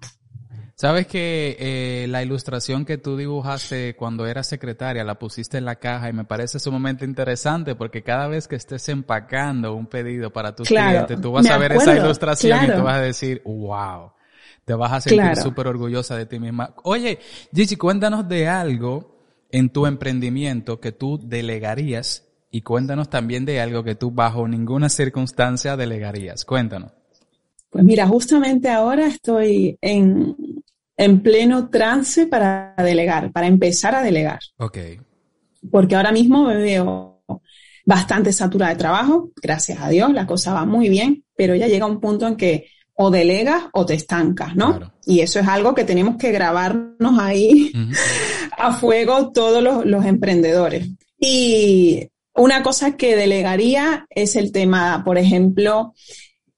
Sabes 0.81 1.05
que 1.05 1.57
eh, 1.59 2.07
la 2.07 2.23
ilustración 2.23 2.85
que 2.85 2.97
tú 2.97 3.15
dibujaste 3.15 3.95
cuando 3.95 4.25
eras 4.25 4.47
secretaria 4.47 5.03
la 5.03 5.19
pusiste 5.19 5.59
en 5.59 5.65
la 5.65 5.75
caja 5.75 6.09
y 6.09 6.13
me 6.13 6.25
parece 6.25 6.57
sumamente 6.57 7.05
interesante 7.05 7.75
porque 7.75 8.01
cada 8.01 8.27
vez 8.27 8.47
que 8.47 8.55
estés 8.55 8.89
empacando 8.89 9.75
un 9.75 9.85
pedido 9.85 10.33
para 10.33 10.55
tus 10.55 10.67
clientes, 10.67 11.21
tú 11.21 11.33
vas 11.33 11.47
a 11.47 11.59
ver 11.59 11.73
esa 11.73 11.95
ilustración 11.95 12.65
y 12.65 12.71
tú 12.71 12.81
vas 12.81 12.95
a 12.95 13.01
decir, 13.01 13.43
wow, 13.45 14.13
te 14.65 14.73
vas 14.73 14.91
a 14.91 15.01
sentir 15.01 15.35
súper 15.35 15.67
orgullosa 15.67 16.17
de 16.17 16.25
ti 16.25 16.39
misma. 16.39 16.73
Oye, 16.81 17.19
Gigi, 17.53 17.75
cuéntanos 17.75 18.27
de 18.27 18.47
algo 18.47 19.19
en 19.51 19.69
tu 19.69 19.85
emprendimiento 19.85 20.79
que 20.79 20.91
tú 20.91 21.19
delegarías 21.23 22.27
y 22.51 22.61
cuéntanos 22.61 23.09
también 23.09 23.45
de 23.45 23.61
algo 23.61 23.83
que 23.83 23.95
tú 23.95 24.11
bajo 24.11 24.47
ninguna 24.47 24.89
circunstancia 24.89 25.77
delegarías. 25.77 26.43
Cuéntanos. 26.43 26.91
Pues 27.69 27.85
mira, 27.85 28.05
justamente 28.05 28.69
ahora 28.69 29.07
estoy 29.07 29.77
en, 29.79 30.35
en 30.97 31.21
pleno 31.21 31.69
trance 31.69 32.27
para 32.27 32.75
delegar, 32.77 33.31
para 33.31 33.47
empezar 33.47 33.95
a 33.95 34.03
delegar. 34.03 34.39
Ok. 34.57 34.77
Porque 35.71 35.95
ahora 35.95 36.11
mismo 36.11 36.45
me 36.45 36.57
veo 36.57 37.23
bastante 37.85 38.33
saturada 38.33 38.73
de 38.73 38.77
trabajo, 38.77 39.31
gracias 39.41 39.79
a 39.79 39.89
Dios, 39.89 40.11
la 40.11 40.27
cosa 40.27 40.53
va 40.53 40.65
muy 40.65 40.89
bien, 40.89 41.23
pero 41.35 41.55
ya 41.55 41.67
llega 41.67 41.85
un 41.85 41.99
punto 41.99 42.27
en 42.27 42.35
que 42.35 42.67
o 42.93 43.09
delegas 43.09 43.63
o 43.73 43.85
te 43.85 43.95
estancas, 43.95 44.55
¿no? 44.55 44.93
Y 45.05 45.21
eso 45.21 45.39
es 45.39 45.47
algo 45.47 45.73
que 45.73 45.85
tenemos 45.85 46.17
que 46.17 46.31
grabarnos 46.31 47.19
ahí 47.19 47.71
a 48.57 48.73
fuego 48.73 49.31
todos 49.31 49.63
los, 49.63 49.85
los 49.85 50.05
emprendedores. 50.05 50.89
Y 51.17 52.09
una 52.41 52.63
cosa 52.63 52.97
que 52.97 53.15
delegaría 53.15 54.07
es 54.09 54.35
el 54.35 54.51
tema, 54.51 55.03
por 55.05 55.19
ejemplo, 55.19 55.93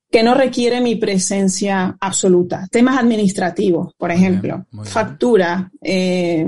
que 0.10 0.24
no 0.24 0.34
requiere 0.34 0.80
mi 0.80 0.96
presencia 0.96 1.98
absoluta. 2.00 2.67
Temas 2.72 2.98
administrativos, 2.98 3.93
por 3.98 4.10
ejemplo, 4.10 4.65
factura, 4.84 5.69
eh, 5.82 6.46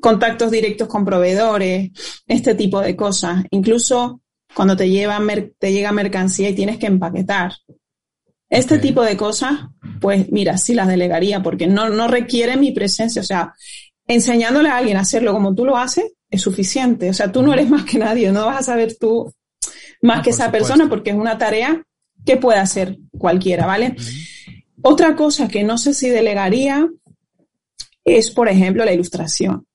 contactos 0.00 0.52
directos 0.52 0.86
con 0.86 1.04
proveedores, 1.04 1.90
este 2.28 2.54
tipo 2.54 2.80
de 2.80 2.94
cosas. 2.94 3.42
Incluso 3.50 4.20
cuando 4.54 4.76
te, 4.76 4.88
lleva 4.88 5.20
te 5.58 5.72
llega 5.72 5.90
mercancía 5.90 6.50
y 6.50 6.54
tienes 6.54 6.78
que 6.78 6.86
empaquetar. 6.86 7.54
Este 8.48 8.78
tipo 8.78 9.02
de 9.02 9.16
cosas, 9.16 9.62
pues 10.00 10.30
mira, 10.30 10.58
sí 10.58 10.74
las 10.74 10.86
delegaría 10.86 11.42
porque 11.42 11.66
no, 11.66 11.88
no 11.88 12.06
requiere 12.06 12.56
mi 12.56 12.70
presencia. 12.70 13.20
O 13.20 13.24
sea, 13.24 13.52
enseñándole 14.06 14.68
a 14.68 14.76
alguien 14.76 14.96
a 14.96 15.00
hacerlo 15.00 15.32
como 15.32 15.56
tú 15.56 15.64
lo 15.64 15.76
haces 15.76 16.15
es 16.30 16.42
suficiente. 16.42 17.10
O 17.10 17.14
sea, 17.14 17.30
tú 17.30 17.42
no 17.42 17.52
eres 17.52 17.68
más 17.68 17.84
que 17.84 17.98
nadie, 17.98 18.32
no 18.32 18.46
vas 18.46 18.60
a 18.60 18.62
saber 18.62 18.96
tú 18.98 19.32
más 20.02 20.22
que 20.22 20.30
esa 20.30 20.50
persona 20.50 20.88
porque 20.88 21.10
es 21.10 21.16
una 21.16 21.38
tarea 21.38 21.82
que 22.24 22.36
puede 22.36 22.58
hacer 22.58 22.98
cualquiera, 23.16 23.66
¿vale? 23.66 23.96
Otra 24.82 25.16
cosa 25.16 25.48
que 25.48 25.64
no 25.64 25.78
sé 25.78 25.94
si 25.94 26.08
delegaría 26.08 26.88
es, 28.04 28.30
por 28.30 28.48
ejemplo, 28.48 28.84
la 28.84 28.92
ilustración. 28.92 29.66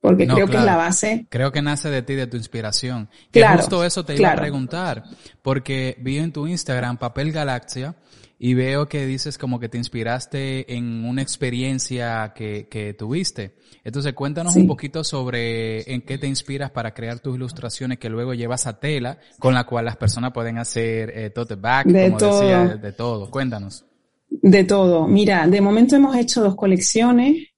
Porque 0.00 0.26
creo 0.28 0.46
que 0.46 0.56
es 0.56 0.64
la 0.64 0.76
base. 0.76 1.26
Creo 1.28 1.50
que 1.50 1.60
nace 1.60 1.90
de 1.90 2.02
ti, 2.02 2.14
de 2.14 2.28
tu 2.28 2.36
inspiración. 2.36 3.08
Que 3.32 3.40
claro, 3.40 3.58
justo 3.58 3.84
eso 3.84 4.04
te 4.04 4.16
iba 4.16 4.30
a 4.30 4.36
preguntar. 4.36 5.04
Porque 5.42 5.96
vi 6.00 6.18
en 6.18 6.32
tu 6.32 6.46
Instagram 6.46 6.98
Papel 6.98 7.32
Galaxia 7.32 7.96
y 8.38 8.54
veo 8.54 8.88
que 8.88 9.04
dices 9.04 9.36
como 9.36 9.58
que 9.58 9.68
te 9.68 9.78
inspiraste 9.78 10.74
en 10.74 11.04
una 11.04 11.22
experiencia 11.22 12.32
que, 12.34 12.68
que 12.70 12.94
tuviste. 12.94 13.56
Entonces 13.82 14.12
cuéntanos 14.12 14.54
un 14.54 14.68
poquito 14.68 15.02
sobre 15.02 15.92
en 15.92 16.02
qué 16.02 16.18
te 16.18 16.28
inspiras 16.28 16.70
para 16.70 16.94
crear 16.94 17.18
tus 17.18 17.36
ilustraciones 17.36 17.98
que 17.98 18.08
luego 18.08 18.34
llevas 18.34 18.66
a 18.66 18.78
tela, 18.78 19.18
con 19.40 19.54
la 19.54 19.64
cual 19.64 19.86
las 19.86 19.96
personas 19.96 20.32
pueden 20.32 20.58
hacer 20.58 21.10
eh, 21.16 21.30
tote 21.30 21.56
back, 21.56 21.86
de 21.86 22.06
como 22.06 22.18
todo. 22.18 22.40
decía, 22.40 22.76
de 22.76 22.92
todo. 22.92 23.30
Cuéntanos. 23.30 23.84
De 24.30 24.62
todo. 24.64 25.08
Mira, 25.08 25.46
de 25.48 25.60
momento 25.60 25.96
hemos 25.96 26.16
hecho 26.16 26.40
dos 26.40 26.54
colecciones. 26.54 27.48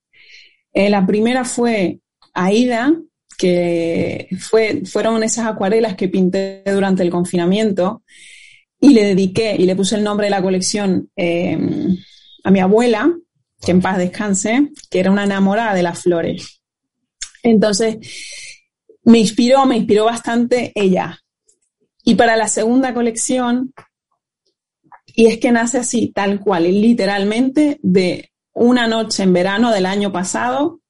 Eh, 0.73 0.88
la 0.88 1.07
primera 1.07 1.45
fue 1.45 2.01
Aida, 2.33 2.95
que 3.37 4.29
fue, 4.38 4.83
fueron 4.87 5.23
esas 5.23 5.47
acuarelas 5.47 5.95
que 5.95 6.09
pinté 6.09 6.62
durante 6.66 7.03
el 7.03 7.11
confinamiento 7.11 8.03
y 8.81 8.90
le 8.90 9.05
dediqué 9.05 9.57
y 9.59 9.66
le 9.66 9.77
puse 9.77 9.97
el 9.97 10.05
nombre 10.05 10.27
de 10.27 10.31
la 10.31 10.43
colección 10.43 11.11
eh, 11.16 11.59
a 12.43 12.51
mi 12.51 12.61
abuela, 12.61 13.12
que 13.61 13.73
en 13.73 13.83
paz 13.83 13.99
descanse, 13.99 14.71
que 14.90 15.01
era 15.01 15.11
una 15.11 15.25
enamorada 15.25 15.75
de 15.75 15.83
las 15.83 16.03
flores. 16.03 16.62
Entonces, 17.43 17.99
me 19.05 19.19
inspiró, 19.19 19.66
me 19.66 19.77
inspiró 19.77 20.05
bastante 20.05 20.73
ella. 20.75 21.19
Y 22.05 22.14
para 22.14 22.37
la 22.37 22.49
segunda 22.49 22.95
colección, 22.95 23.75
y 25.07 25.27
es 25.27 25.38
que 25.38 25.53
nace 25.53 25.79
así, 25.79 26.12
tal 26.14 26.40
cual, 26.40 26.64
literalmente 26.64 27.79
de 27.83 28.31
una 28.53 28.87
noche 28.87 29.23
en 29.23 29.33
verano 29.33 29.71
del 29.71 29.87
año 29.87 30.12
pasado, 30.12 30.81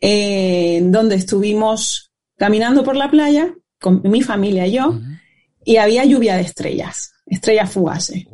eh, 0.00 0.80
donde 0.84 1.14
estuvimos 1.14 2.12
caminando 2.36 2.82
por 2.82 2.96
la 2.96 3.10
playa 3.10 3.54
con 3.80 4.02
mi 4.04 4.22
familia 4.22 4.66
y 4.66 4.72
yo, 4.72 5.00
y 5.64 5.76
había 5.76 6.04
lluvia 6.04 6.36
de 6.36 6.42
estrellas, 6.42 7.12
estrellas 7.26 7.70
fugaces. 7.70 8.24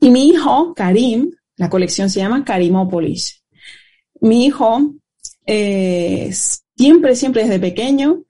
Y 0.00 0.10
mi 0.10 0.28
hijo, 0.28 0.74
Karim, 0.74 1.30
la 1.56 1.70
colección 1.70 2.10
se 2.10 2.20
llama 2.20 2.44
Karimópolis. 2.44 3.44
Mi 4.20 4.46
hijo, 4.46 4.94
eh, 5.46 6.30
siempre, 6.76 7.16
siempre 7.16 7.42
desde 7.42 7.58
pequeño, 7.58 8.24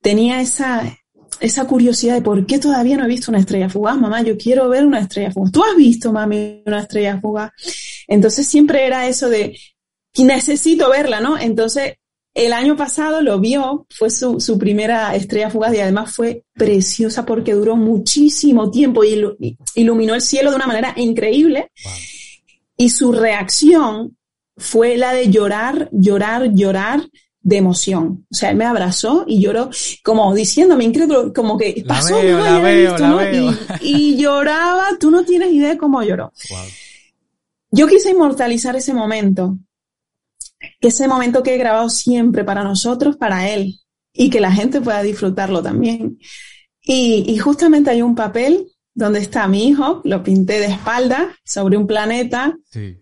tenía 0.00 0.40
esa, 0.40 0.98
esa 1.40 1.66
curiosidad 1.66 2.14
de 2.14 2.22
por 2.22 2.46
qué 2.46 2.58
todavía 2.58 2.96
no 2.96 3.04
he 3.04 3.08
visto 3.08 3.30
una 3.30 3.40
estrella 3.40 3.68
fugaz. 3.68 3.96
Mamá, 3.96 4.22
yo 4.22 4.36
quiero 4.36 4.68
ver 4.68 4.86
una 4.86 5.00
estrella 5.00 5.32
fugaz. 5.32 5.52
¿Tú 5.52 5.64
has 5.64 5.76
visto, 5.76 6.12
mami, 6.12 6.62
una 6.66 6.82
estrella 6.82 7.20
fugaz? 7.20 7.50
Entonces 8.06 8.46
siempre 8.46 8.86
era 8.86 9.08
eso 9.08 9.28
de, 9.28 9.58
necesito 10.16 10.90
verla, 10.90 11.20
¿no? 11.20 11.38
Entonces, 11.38 11.94
el 12.38 12.52
año 12.52 12.76
pasado 12.76 13.20
lo 13.20 13.40
vio, 13.40 13.86
fue 13.90 14.10
su, 14.10 14.38
su, 14.38 14.58
primera 14.58 15.14
estrella 15.16 15.50
fugaz 15.50 15.74
y 15.74 15.80
además 15.80 16.14
fue 16.14 16.44
preciosa 16.54 17.26
porque 17.26 17.52
duró 17.52 17.74
muchísimo 17.74 18.70
tiempo 18.70 19.02
y 19.02 19.20
iluminó 19.74 20.14
el 20.14 20.22
cielo 20.22 20.50
de 20.50 20.56
una 20.56 20.68
manera 20.68 20.94
increíble. 20.96 21.72
Y 22.76 22.90
su 22.90 23.10
reacción 23.12 24.16
fue 24.56 24.96
la 24.96 25.12
de 25.12 25.30
llorar, 25.30 25.88
llorar, 25.90 26.52
llorar 26.54 27.02
de 27.40 27.56
emoción. 27.56 28.26
O 28.30 28.34
sea, 28.34 28.50
él 28.50 28.56
me 28.56 28.66
abrazó 28.66 29.24
y 29.26 29.40
lloró 29.40 29.70
como 30.04 30.32
diciéndome 30.32 30.84
increíble, 30.84 31.32
como 31.34 31.58
que 31.58 31.82
pasó, 31.88 32.20
Y, 33.80 34.16
lloraba, 34.16 34.90
tú 35.00 35.10
no 35.10 35.24
tienes 35.24 35.50
idea 35.50 35.70
de 35.70 35.78
cómo 35.78 36.04
lloró. 36.04 36.32
Yo 37.72 37.88
quise 37.88 38.10
inmortalizar 38.10 38.76
ese 38.76 38.94
momento, 38.94 39.58
que 40.80 40.88
ese 40.88 41.08
momento 41.08 41.42
que 41.42 41.54
he 41.54 41.58
grabado 41.58 41.88
siempre 41.88 42.44
para 42.44 42.64
nosotros, 42.64 43.16
para 43.16 43.48
él, 43.50 43.74
y 44.12 44.30
que 44.30 44.40
la 44.40 44.52
gente 44.52 44.80
pueda 44.80 45.02
disfrutarlo 45.02 45.62
también. 45.62 46.18
Y, 46.82 47.24
y 47.28 47.38
justamente 47.38 47.90
hay 47.90 48.02
un 48.02 48.14
papel 48.14 48.66
donde 48.94 49.20
está 49.20 49.46
mi 49.46 49.68
hijo, 49.68 50.00
lo 50.04 50.22
pinté 50.22 50.58
de 50.58 50.66
espalda 50.66 51.36
sobre 51.44 51.76
un 51.76 51.86
planeta, 51.86 52.56
sí. 52.64 52.98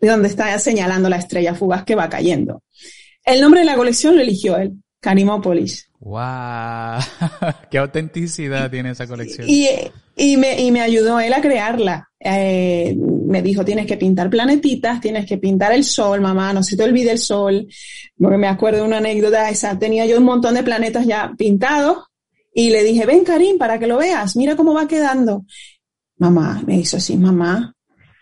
donde 0.00 0.28
está 0.28 0.58
señalando 0.58 1.10
la 1.10 1.18
estrella 1.18 1.54
fugaz 1.54 1.84
que 1.84 1.94
va 1.94 2.08
cayendo. 2.08 2.62
El 3.22 3.40
nombre 3.40 3.60
de 3.60 3.66
la 3.66 3.76
colección 3.76 4.16
lo 4.16 4.22
eligió 4.22 4.56
él, 4.56 4.82
Canimópolis. 5.00 5.85
¡Wow! 6.06 7.00
¡Qué 7.70 7.78
autenticidad 7.78 8.70
tiene 8.70 8.90
esa 8.90 9.08
colección! 9.08 9.48
Y, 9.50 9.66
y, 10.14 10.36
me, 10.36 10.62
y 10.62 10.70
me 10.70 10.80
ayudó 10.80 11.18
él 11.18 11.32
a 11.32 11.40
crearla. 11.40 12.08
Eh, 12.20 12.96
me 12.96 13.42
dijo, 13.42 13.64
tienes 13.64 13.86
que 13.86 13.96
pintar 13.96 14.30
planetitas, 14.30 15.00
tienes 15.00 15.26
que 15.26 15.38
pintar 15.38 15.72
el 15.72 15.82
sol, 15.82 16.20
mamá, 16.20 16.52
no 16.52 16.62
se 16.62 16.76
te 16.76 16.84
olvide 16.84 17.10
el 17.10 17.18
sol. 17.18 17.66
Porque 18.16 18.38
me 18.38 18.46
acuerdo 18.46 18.82
de 18.82 18.86
una 18.86 18.98
anécdota, 18.98 19.50
esa, 19.50 19.76
tenía 19.80 20.06
yo 20.06 20.18
un 20.18 20.24
montón 20.24 20.54
de 20.54 20.62
planetas 20.62 21.08
ya 21.08 21.32
pintados 21.36 22.04
y 22.54 22.70
le 22.70 22.84
dije, 22.84 23.04
ven 23.04 23.24
Karim, 23.24 23.58
para 23.58 23.80
que 23.80 23.88
lo 23.88 23.98
veas, 23.98 24.36
mira 24.36 24.54
cómo 24.54 24.74
va 24.74 24.86
quedando. 24.86 25.44
Mamá, 26.18 26.62
me 26.64 26.76
hizo 26.78 26.98
así, 26.98 27.16
mamá, 27.16 27.74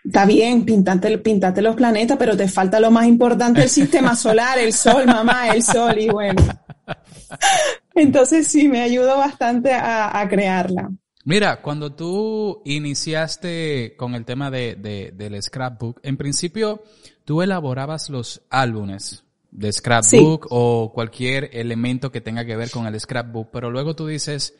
está 0.03 0.25
bien, 0.25 0.65
pintate, 0.65 1.19
pintate 1.19 1.61
los 1.61 1.75
planetas, 1.75 2.17
pero 2.17 2.35
te 2.35 2.47
falta 2.47 2.79
lo 2.79 2.89
más 2.89 3.05
importante, 3.05 3.61
el 3.61 3.69
sistema 3.69 4.15
solar, 4.15 4.57
el 4.57 4.73
sol, 4.73 5.05
mamá, 5.05 5.49
el 5.49 5.61
sol, 5.61 5.99
y 5.99 6.09
bueno. 6.09 6.41
Entonces 7.95 8.47
sí, 8.47 8.67
me 8.67 8.81
ayudó 8.81 9.17
bastante 9.17 9.73
a, 9.73 10.19
a 10.19 10.27
crearla. 10.27 10.91
Mira, 11.25 11.63
cuando 11.63 11.91
tú 11.91 12.61
iniciaste 12.65 13.95
con 13.97 14.13
el 14.13 14.25
tema 14.25 14.51
de, 14.51 14.75
de, 14.75 15.11
del 15.11 15.41
scrapbook, 15.41 15.99
en 16.03 16.17
principio 16.17 16.83
tú 17.25 17.41
elaborabas 17.41 18.11
los 18.11 18.43
álbumes 18.51 19.23
de 19.49 19.73
scrapbook 19.73 20.45
o 20.51 20.91
cualquier 20.93 21.49
elemento 21.53 22.11
que 22.11 22.21
tenga 22.21 22.45
que 22.45 22.55
ver 22.55 22.69
con 22.69 22.85
el 22.85 22.99
scrapbook, 22.99 23.49
pero 23.51 23.71
luego 23.71 23.95
tú 23.95 24.05
dices, 24.05 24.55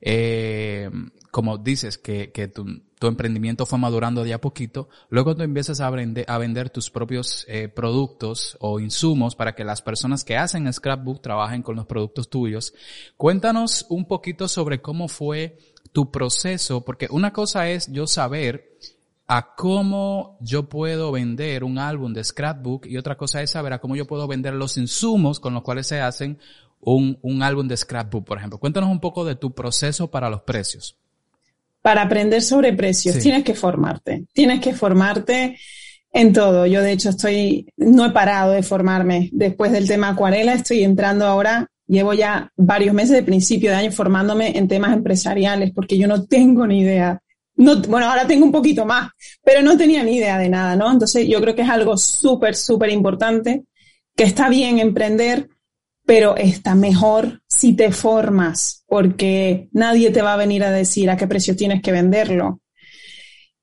eh, 0.00 0.88
como 1.32 1.58
dices 1.58 1.98
que, 1.98 2.30
que 2.30 2.46
tu, 2.46 2.64
tu, 3.04 3.08
emprendimiento 3.08 3.66
fue 3.66 3.78
madurando 3.78 4.24
de 4.24 4.34
a 4.34 4.40
poquito, 4.40 4.88
luego 5.10 5.34
tú 5.34 5.42
empiezas 5.42 5.80
a 5.80 5.90
vender, 5.90 6.24
a 6.28 6.38
vender 6.38 6.70
tus 6.70 6.90
propios 6.90 7.44
eh, 7.48 7.68
productos 7.68 8.56
o 8.60 8.80
insumos 8.80 9.36
para 9.36 9.54
que 9.54 9.64
las 9.64 9.82
personas 9.82 10.24
que 10.24 10.36
hacen 10.36 10.72
scrapbook 10.72 11.20
trabajen 11.20 11.62
con 11.62 11.76
los 11.76 11.86
productos 11.86 12.30
tuyos. 12.30 12.74
Cuéntanos 13.16 13.86
un 13.88 14.06
poquito 14.06 14.48
sobre 14.48 14.80
cómo 14.80 15.08
fue 15.08 15.58
tu 15.92 16.10
proceso, 16.10 16.84
porque 16.84 17.08
una 17.10 17.32
cosa 17.32 17.68
es 17.68 17.90
yo 17.92 18.06
saber 18.06 18.78
a 19.26 19.54
cómo 19.54 20.36
yo 20.40 20.68
puedo 20.68 21.12
vender 21.12 21.64
un 21.64 21.78
álbum 21.78 22.12
de 22.12 22.24
scrapbook 22.24 22.86
y 22.86 22.98
otra 22.98 23.16
cosa 23.16 23.42
es 23.42 23.50
saber 23.50 23.72
a 23.72 23.80
cómo 23.80 23.96
yo 23.96 24.06
puedo 24.06 24.26
vender 24.26 24.54
los 24.54 24.76
insumos 24.76 25.40
con 25.40 25.54
los 25.54 25.62
cuales 25.62 25.86
se 25.86 26.00
hacen 26.00 26.38
un, 26.80 27.18
un 27.22 27.42
álbum 27.42 27.66
de 27.66 27.76
scrapbook, 27.76 28.24
por 28.24 28.38
ejemplo. 28.38 28.58
Cuéntanos 28.58 28.90
un 28.90 29.00
poco 29.00 29.24
de 29.24 29.36
tu 29.36 29.54
proceso 29.54 30.10
para 30.10 30.28
los 30.28 30.42
precios. 30.42 30.96
Para 31.84 32.00
aprender 32.00 32.40
sobre 32.40 32.72
precios 32.72 33.18
tienes 33.18 33.44
que 33.44 33.52
formarte, 33.52 34.24
tienes 34.32 34.60
que 34.60 34.72
formarte 34.72 35.58
en 36.10 36.32
todo. 36.32 36.64
Yo 36.64 36.80
de 36.80 36.92
hecho 36.92 37.10
estoy, 37.10 37.66
no 37.76 38.06
he 38.06 38.10
parado 38.10 38.52
de 38.52 38.62
formarme. 38.62 39.28
Después 39.32 39.70
del 39.70 39.86
tema 39.86 40.08
acuarela 40.08 40.54
estoy 40.54 40.82
entrando 40.82 41.26
ahora, 41.26 41.68
llevo 41.86 42.14
ya 42.14 42.50
varios 42.56 42.94
meses 42.94 43.10
de 43.10 43.22
principio 43.22 43.68
de 43.68 43.76
año 43.76 43.92
formándome 43.92 44.56
en 44.56 44.66
temas 44.66 44.94
empresariales 44.94 45.72
porque 45.74 45.98
yo 45.98 46.08
no 46.08 46.24
tengo 46.24 46.66
ni 46.66 46.80
idea 46.80 47.20
no, 47.56 47.80
bueno, 47.82 48.08
ahora 48.08 48.26
tengo 48.26 48.44
un 48.44 48.52
poquito 48.52 48.84
más, 48.84 49.12
pero 49.44 49.62
no 49.62 49.76
tenía 49.76 50.02
ni 50.02 50.16
idea 50.16 50.38
de 50.38 50.48
nada, 50.48 50.74
¿no? 50.74 50.90
Entonces 50.90 51.28
yo 51.28 51.40
creo 51.40 51.54
que 51.54 51.62
es 51.62 51.68
algo 51.68 51.96
súper, 51.96 52.56
súper 52.56 52.90
importante, 52.90 53.64
que 54.16 54.24
está 54.24 54.48
bien 54.48 54.80
emprender, 54.80 55.48
pero 56.06 56.36
está 56.36 56.74
mejor 56.74 57.42
si 57.48 57.74
te 57.74 57.92
formas, 57.92 58.84
porque 58.86 59.68
nadie 59.72 60.10
te 60.10 60.22
va 60.22 60.34
a 60.34 60.38
venir 60.38 60.62
a 60.64 60.70
decir 60.70 61.08
a 61.10 61.16
qué 61.16 61.26
precio 61.26 61.56
tienes 61.56 61.82
que 61.82 61.92
venderlo. 61.92 62.60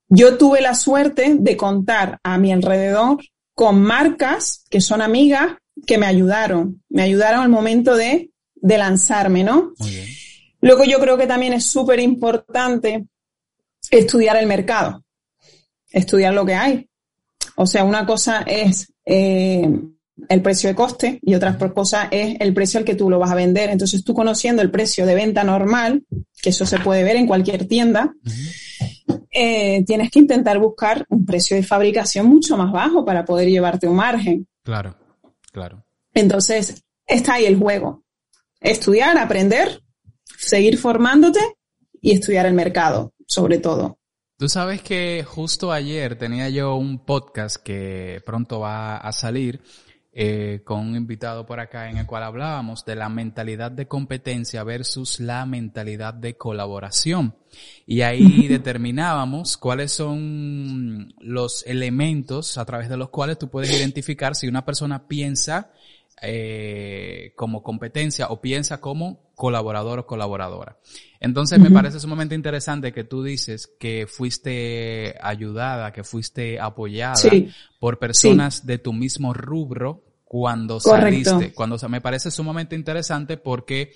Yo 0.08 0.38
tuve 0.38 0.62
la 0.62 0.76
suerte 0.76 1.38
de 1.40 1.56
contar 1.56 2.20
a 2.24 2.38
mi 2.38 2.52
alrededor 2.52 3.20
con 3.54 3.82
marcas 3.82 4.66
que 4.70 4.82
son 4.82 5.02
amigas 5.02 5.54
que 5.86 5.98
me 5.98 6.06
ayudaron, 6.06 6.84
me 6.90 7.04
ayudaron 7.04 7.42
al 7.42 7.50
momento 7.50 7.96
de, 7.96 8.32
de 8.56 8.78
lanzarme, 8.78 9.44
¿no? 9.44 9.74
Luego 10.62 10.84
yo 10.84 11.00
creo 11.00 11.18
que 11.18 11.28
también 11.28 11.54
es 11.54 11.66
súper 11.66 12.00
importante 12.00 13.08
estudiar 13.90 14.38
el 14.38 14.48
mercado, 14.48 15.04
estudiar 15.92 16.34
lo 16.34 16.46
que 16.46 16.56
hay. 16.56 16.90
O 17.56 17.66
sea, 17.66 17.84
una 17.84 18.06
cosa 18.06 18.42
es 18.42 18.92
eh, 19.06 19.70
el 20.30 20.42
precio 20.42 20.70
de 20.70 20.76
coste 20.76 21.20
y 21.22 21.36
otra 21.36 21.58
cosa 21.74 22.08
es 22.12 22.38
el 22.40 22.54
precio 22.54 22.80
al 22.80 22.86
que 22.86 22.96
tú 22.96 23.10
lo 23.10 23.20
vas 23.20 23.32
a 23.32 23.36
vender. 23.36 23.70
Entonces, 23.70 24.04
tú 24.04 24.14
conociendo 24.14 24.62
el 24.62 24.72
precio 24.72 25.06
de 25.06 25.16
venta 25.16 25.44
normal, 25.44 26.04
que 26.42 26.50
eso 26.50 26.66
se 26.66 26.80
puede 26.80 27.04
ver 27.04 27.16
en 27.16 27.28
cualquier 27.28 27.68
tienda, 27.68 28.14
eh, 29.32 29.84
tienes 29.86 30.12
que 30.12 30.20
intentar 30.20 30.60
buscar 30.60 31.06
un 31.10 31.26
precio 31.26 31.56
de 31.56 31.64
fabricación 31.64 32.28
mucho 32.28 32.58
más 32.58 32.72
bajo 32.72 33.06
para 33.06 33.26
poder 33.26 33.50
llevarte 33.50 33.88
un 33.88 33.96
margen. 33.96 34.48
Claro, 34.64 34.96
claro. 35.52 35.86
Entonces, 36.14 36.84
está 37.06 37.36
ahí 37.36 37.46
el 37.46 37.58
juego. 37.58 38.04
Estudiar, 38.60 39.18
aprender, 39.18 39.82
seguir 40.38 40.78
formándote 40.78 41.40
y 42.02 42.12
estudiar 42.12 42.46
el 42.46 42.54
mercado, 42.54 43.14
sobre 43.28 43.58
todo. 43.58 43.98
Tú 44.38 44.50
sabes 44.50 44.82
que 44.82 45.24
justo 45.24 45.72
ayer 45.72 46.18
tenía 46.18 46.50
yo 46.50 46.76
un 46.76 47.06
podcast 47.06 47.58
que 47.58 48.24
pronto 48.26 48.60
va 48.60 48.98
a 48.98 49.12
salir 49.12 49.62
eh, 50.14 50.62
con 50.66 50.80
un 50.80 50.96
invitado 50.98 51.46
por 51.46 51.62
acá 51.62 51.90
en 51.90 51.96
el 51.96 52.06
cual 52.06 52.24
hablábamos 52.24 52.84
de 52.84 52.96
la 52.96 53.08
mentalidad 53.08 53.72
de 53.72 53.88
competencia 53.88 54.62
versus 54.66 55.22
la 55.22 55.46
mentalidad 55.46 56.14
de 56.14 56.36
colaboración. 56.36 57.36
Y 57.86 58.02
ahí 58.02 58.48
determinábamos 58.50 59.56
cuáles 59.56 59.94
son 59.94 61.14
los 61.20 61.66
elementos 61.66 62.58
a 62.58 62.66
través 62.66 62.90
de 62.90 62.98
los 62.98 63.08
cuales 63.10 63.40
tú 63.40 63.50
puedes 63.50 63.72
identificar 63.72 64.36
si 64.36 64.50
una 64.50 64.66
persona 64.66 65.08
piensa 65.08 65.72
eh, 66.22 67.34
como 67.38 67.64
competencia 67.64 68.28
o 68.28 68.42
piensa 68.42 68.82
como 68.82 69.31
colaborador 69.42 69.98
o 69.98 70.06
colaboradora. 70.06 70.78
Entonces 71.20 71.58
me 71.58 71.72
parece 71.72 72.00
sumamente 72.00 72.36
interesante 72.36 72.94
que 72.94 73.04
tú 73.04 73.24
dices 73.24 73.74
que 73.80 74.06
fuiste 74.06 75.16
ayudada, 75.20 75.92
que 75.92 76.04
fuiste 76.04 76.60
apoyada 76.60 77.16
por 77.80 77.98
personas 77.98 78.68
de 78.68 78.78
tu 78.78 78.94
mismo 78.94 79.34
rubro 79.34 80.04
cuando 80.26 80.80
saliste. 80.80 81.56
Cuando 81.56 81.78
me 81.90 82.02
parece 82.02 82.30
sumamente 82.30 82.76
interesante 82.76 83.38
porque 83.38 83.94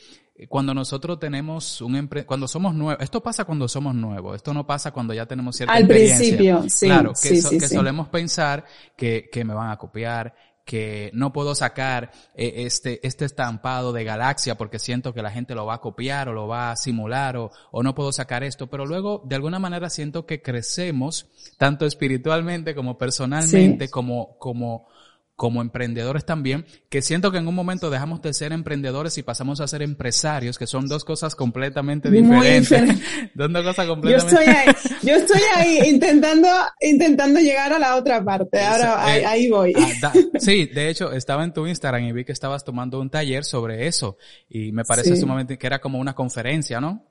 cuando 0.50 0.74
nosotros 0.74 1.20
tenemos 1.20 1.80
un 1.80 1.96
empre 1.96 2.26
cuando 2.26 2.48
somos 2.48 2.74
nuevos, 2.74 3.04
esto 3.04 3.22
pasa 3.22 3.46
cuando 3.46 3.68
somos 3.68 3.94
nuevos, 3.94 4.38
esto 4.38 4.52
no 4.52 4.66
pasa 4.66 4.90
cuando 4.90 5.14
ya 5.14 5.28
tenemos 5.28 5.58
cierta 5.58 5.76
Al 5.76 5.84
experiencia. 5.84 6.18
principio, 6.18 6.64
sí. 6.68 6.88
Claro, 6.88 7.12
que, 7.12 7.36
sí, 7.36 7.58
que 7.60 7.68
solemos 7.68 8.08
pensar 8.08 8.66
que, 8.98 9.30
que 9.32 9.46
me 9.46 9.54
van 9.54 9.70
a 9.70 9.78
copiar, 9.78 10.34
que 10.66 11.12
no 11.14 11.32
puedo 11.32 11.54
sacar 11.54 12.12
eh, 12.34 12.66
este, 12.66 13.06
este 13.06 13.24
estampado 13.24 13.94
de 13.94 14.04
galaxia 14.04 14.56
porque 14.56 14.80
siento 14.80 15.14
que 15.14 15.22
la 15.22 15.32
gente 15.32 15.54
lo 15.54 15.66
va 15.66 15.76
a 15.76 15.82
copiar 15.82 16.28
o 16.28 16.34
lo 16.34 16.48
va 16.48 16.72
a 16.72 16.76
simular 16.76 17.38
o, 17.38 17.52
o 17.72 17.84
no 17.84 17.94
puedo 17.94 18.12
sacar 18.12 18.44
esto, 18.44 18.68
pero 18.68 18.86
luego 18.86 19.22
de 19.26 19.36
alguna 19.36 19.60
manera 19.60 19.90
siento 19.90 20.26
que 20.26 20.42
crecemos 20.42 21.28
tanto 21.58 21.86
espiritualmente 21.86 22.74
como 22.74 22.98
personalmente, 22.98 23.90
como, 23.90 24.38
como, 24.40 24.88
como 25.36 25.62
emprendedores 25.62 26.26
también, 26.26 26.66
que 26.90 27.02
siento 27.02 27.32
que 27.32 27.40
en 27.40 27.48
un 27.48 27.56
momento 27.56 27.90
dejamos 27.90 28.22
de 28.22 28.34
ser 28.34 28.54
emprendedores 28.54 29.18
y 29.18 29.24
pasamos 29.24 29.60
a 29.60 29.68
ser 29.68 29.82
empresarios, 29.82 30.58
que 30.58 30.66
son 30.66 30.88
dos 30.88 31.04
cosas 31.04 31.36
completamente 31.36 32.10
diferentes. 32.10 32.72
dos 33.36 33.52
cosas 33.64 33.88
completamente 33.88 34.34
Yo 34.34 34.40
estoy 34.40 34.56
ahí, 34.56 34.76
yo 35.04 35.16
estoy 35.16 35.42
ahí 35.56 35.80
intentando, 35.90 36.48
intentando 36.80 37.40
llegar 37.42 37.74
a 37.74 37.80
la 37.80 37.98
otra 37.98 38.24
parte. 38.24 38.62
Ahora 38.62 39.06
ahí, 39.06 39.22
eh, 39.22 39.26
ahí, 39.26 39.50
voy. 39.50 39.74
Ah, 40.02 40.14
sí, 40.40 40.68
de 40.68 40.90
hecho, 40.90 41.12
estaba 41.12 41.44
en 41.44 41.52
tu 41.54 41.68
Instagram 41.68 42.04
y 42.06 42.12
vi 42.14 42.24
que 42.24 42.32
estabas 42.32 42.64
tomando 42.64 43.02
un 43.02 43.10
taller 43.10 43.44
sobre 43.44 43.88
eso 43.88 44.18
y 44.50 44.72
me 44.72 44.86
parece 44.86 45.16
Sí. 45.16 45.22
sumamente 45.22 45.58
que 45.58 45.68
era 45.68 45.80
como 45.80 46.00
una 46.00 46.16
conferencia, 46.16 46.80
¿no? 46.80 47.06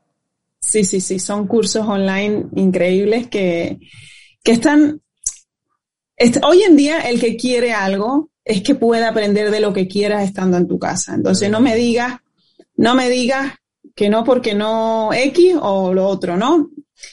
Sí, 0.61 0.85
sí, 0.85 1.01
sí, 1.01 1.19
son 1.19 1.47
cursos 1.47 1.87
online 1.87 2.47
increíbles 2.57 3.29
que, 3.29 3.79
que 4.43 4.53
están... 4.53 5.03
est- 6.17 6.43
hoy 6.45 6.63
en 6.63 6.77
día 6.77 7.01
el 7.01 7.21
que 7.21 7.37
quiere 7.37 7.73
algo 7.73 8.31
es 8.45 8.63
que 8.63 8.75
pueda 8.75 9.09
aprender 9.09 9.51
de 9.51 9.61
lo 9.61 9.73
que 9.73 9.89
quieras 9.89 10.25
estando 10.25 10.57
en 10.57 10.69
tu 10.69 10.79
casa. 10.79 11.15
Entonces 11.15 11.51
no 11.51 11.61
me 11.61 11.75
digas, 11.77 12.19
no 12.77 12.95
me 12.95 13.09
digas 13.09 13.55
que 13.95 14.09
no 14.09 14.25
porque 14.25 14.55
no 14.55 15.11
X 15.13 15.55
o 15.61 15.95
lo 15.95 16.07
otro, 16.09 16.37
¿no? 16.37 16.71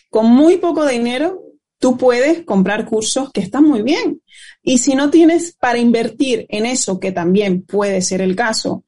Con 0.10 0.28
muy 0.28 0.58
poco 0.58 0.86
dinero 0.88 1.42
tú 1.80 1.98
puedes 1.98 2.44
comprar 2.44 2.86
cursos 2.86 3.32
que 3.32 3.42
están 3.42 3.64
muy 3.64 3.82
bien. 3.82 4.22
Y 4.62 4.78
si 4.78 4.94
no 4.94 5.10
tienes 5.10 5.54
para 5.60 5.80
invertir 5.80 6.46
en 6.50 6.66
eso, 6.68 7.00
que 7.00 7.12
también 7.12 7.64
puede 7.64 8.02
ser 8.02 8.22
el 8.22 8.36
caso, 8.36 8.84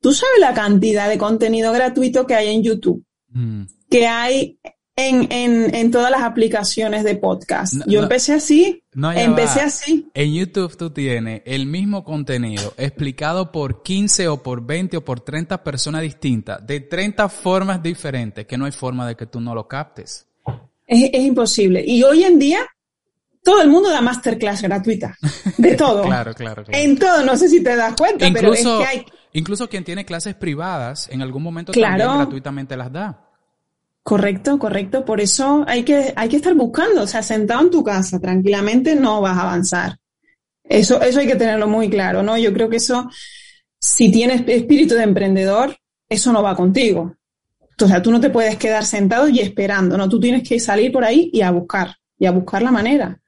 tú 0.00 0.12
sabes 0.12 0.38
la 0.38 0.54
cantidad 0.54 1.08
de 1.08 1.18
contenido 1.18 1.72
gratuito 1.72 2.26
que 2.26 2.34
hay 2.34 2.54
en 2.54 2.62
YouTube 2.62 3.02
Mm. 3.32 3.64
que 3.90 4.06
hay 4.06 4.58
en, 4.96 5.30
en, 5.30 5.74
en 5.74 5.90
todas 5.90 6.10
las 6.10 6.22
aplicaciones 6.22 7.04
de 7.04 7.16
podcast. 7.16 7.74
No, 7.74 7.84
Yo 7.86 7.98
no. 8.00 8.04
empecé 8.04 8.32
así, 8.32 8.82
No, 8.94 9.12
empecé 9.12 9.60
va. 9.60 9.66
así. 9.66 10.08
En 10.14 10.32
YouTube 10.34 10.74
tú 10.76 10.90
tienes 10.90 11.42
el 11.44 11.66
mismo 11.66 12.02
contenido 12.02 12.72
explicado 12.78 13.52
por 13.52 13.82
15 13.82 14.28
o 14.28 14.42
por 14.42 14.64
20 14.64 14.96
o 14.96 15.04
por 15.04 15.20
30 15.20 15.62
personas 15.62 16.00
distintas, 16.02 16.66
de 16.66 16.80
30 16.80 17.28
formas 17.28 17.82
diferentes, 17.82 18.46
que 18.46 18.56
no 18.56 18.64
hay 18.64 18.72
forma 18.72 19.06
de 19.06 19.14
que 19.16 19.26
tú 19.26 19.38
no 19.40 19.54
lo 19.54 19.68
captes. 19.68 20.26
Es, 20.86 21.10
es 21.12 21.20
imposible. 21.24 21.84
Y 21.86 22.02
hoy 22.02 22.24
en 22.24 22.38
día, 22.38 22.60
todo 23.44 23.60
el 23.60 23.68
mundo 23.68 23.90
da 23.90 24.00
masterclass 24.00 24.62
gratuita. 24.62 25.14
De 25.58 25.74
todo. 25.76 26.04
Claro, 26.04 26.32
claro, 26.34 26.64
claro. 26.64 26.78
En 26.82 26.98
todo, 26.98 27.22
no 27.22 27.36
sé 27.36 27.48
si 27.50 27.62
te 27.62 27.76
das 27.76 27.94
cuenta, 27.96 28.28
pero 28.32 28.54
es 28.54 28.62
que 28.64 28.84
hay... 28.84 29.04
incluso 29.34 29.68
quien 29.68 29.84
tiene 29.84 30.06
clases 30.06 30.34
privadas, 30.36 31.08
en 31.12 31.20
algún 31.20 31.42
momento 31.42 31.72
Claro. 31.72 31.98
también 31.98 32.18
gratuitamente 32.20 32.76
las 32.78 32.90
da. 32.90 33.22
Correcto, 34.06 34.56
correcto. 34.56 35.04
Por 35.04 35.20
eso 35.20 35.64
hay 35.66 35.82
que, 35.82 36.12
hay 36.14 36.28
que 36.28 36.36
estar 36.36 36.54
buscando. 36.54 37.02
O 37.02 37.06
sea, 37.08 37.24
sentado 37.24 37.62
en 37.62 37.72
tu 37.72 37.82
casa 37.82 38.20
tranquilamente 38.20 38.94
no 38.94 39.20
vas 39.20 39.36
a 39.36 39.42
avanzar. 39.42 39.98
Eso, 40.62 41.02
eso 41.02 41.18
hay 41.18 41.26
que 41.26 41.34
tenerlo 41.34 41.66
muy 41.66 41.90
claro, 41.90 42.22
¿no? 42.22 42.38
Yo 42.38 42.52
creo 42.52 42.68
que 42.68 42.76
eso, 42.76 43.10
si 43.80 44.12
tienes 44.12 44.44
espíritu 44.46 44.94
de 44.94 45.02
emprendedor, 45.02 45.76
eso 46.08 46.32
no 46.32 46.40
va 46.40 46.54
contigo. 46.54 47.16
O 47.82 47.88
sea, 47.88 48.00
tú 48.00 48.12
no 48.12 48.20
te 48.20 48.30
puedes 48.30 48.56
quedar 48.58 48.84
sentado 48.84 49.28
y 49.28 49.40
esperando, 49.40 49.96
¿no? 49.96 50.08
Tú 50.08 50.20
tienes 50.20 50.48
que 50.48 50.60
salir 50.60 50.92
por 50.92 51.02
ahí 51.02 51.28
y 51.32 51.40
a 51.40 51.50
buscar, 51.50 51.96
y 52.16 52.26
a 52.26 52.30
buscar 52.30 52.62
la 52.62 52.70
manera. 52.70 53.20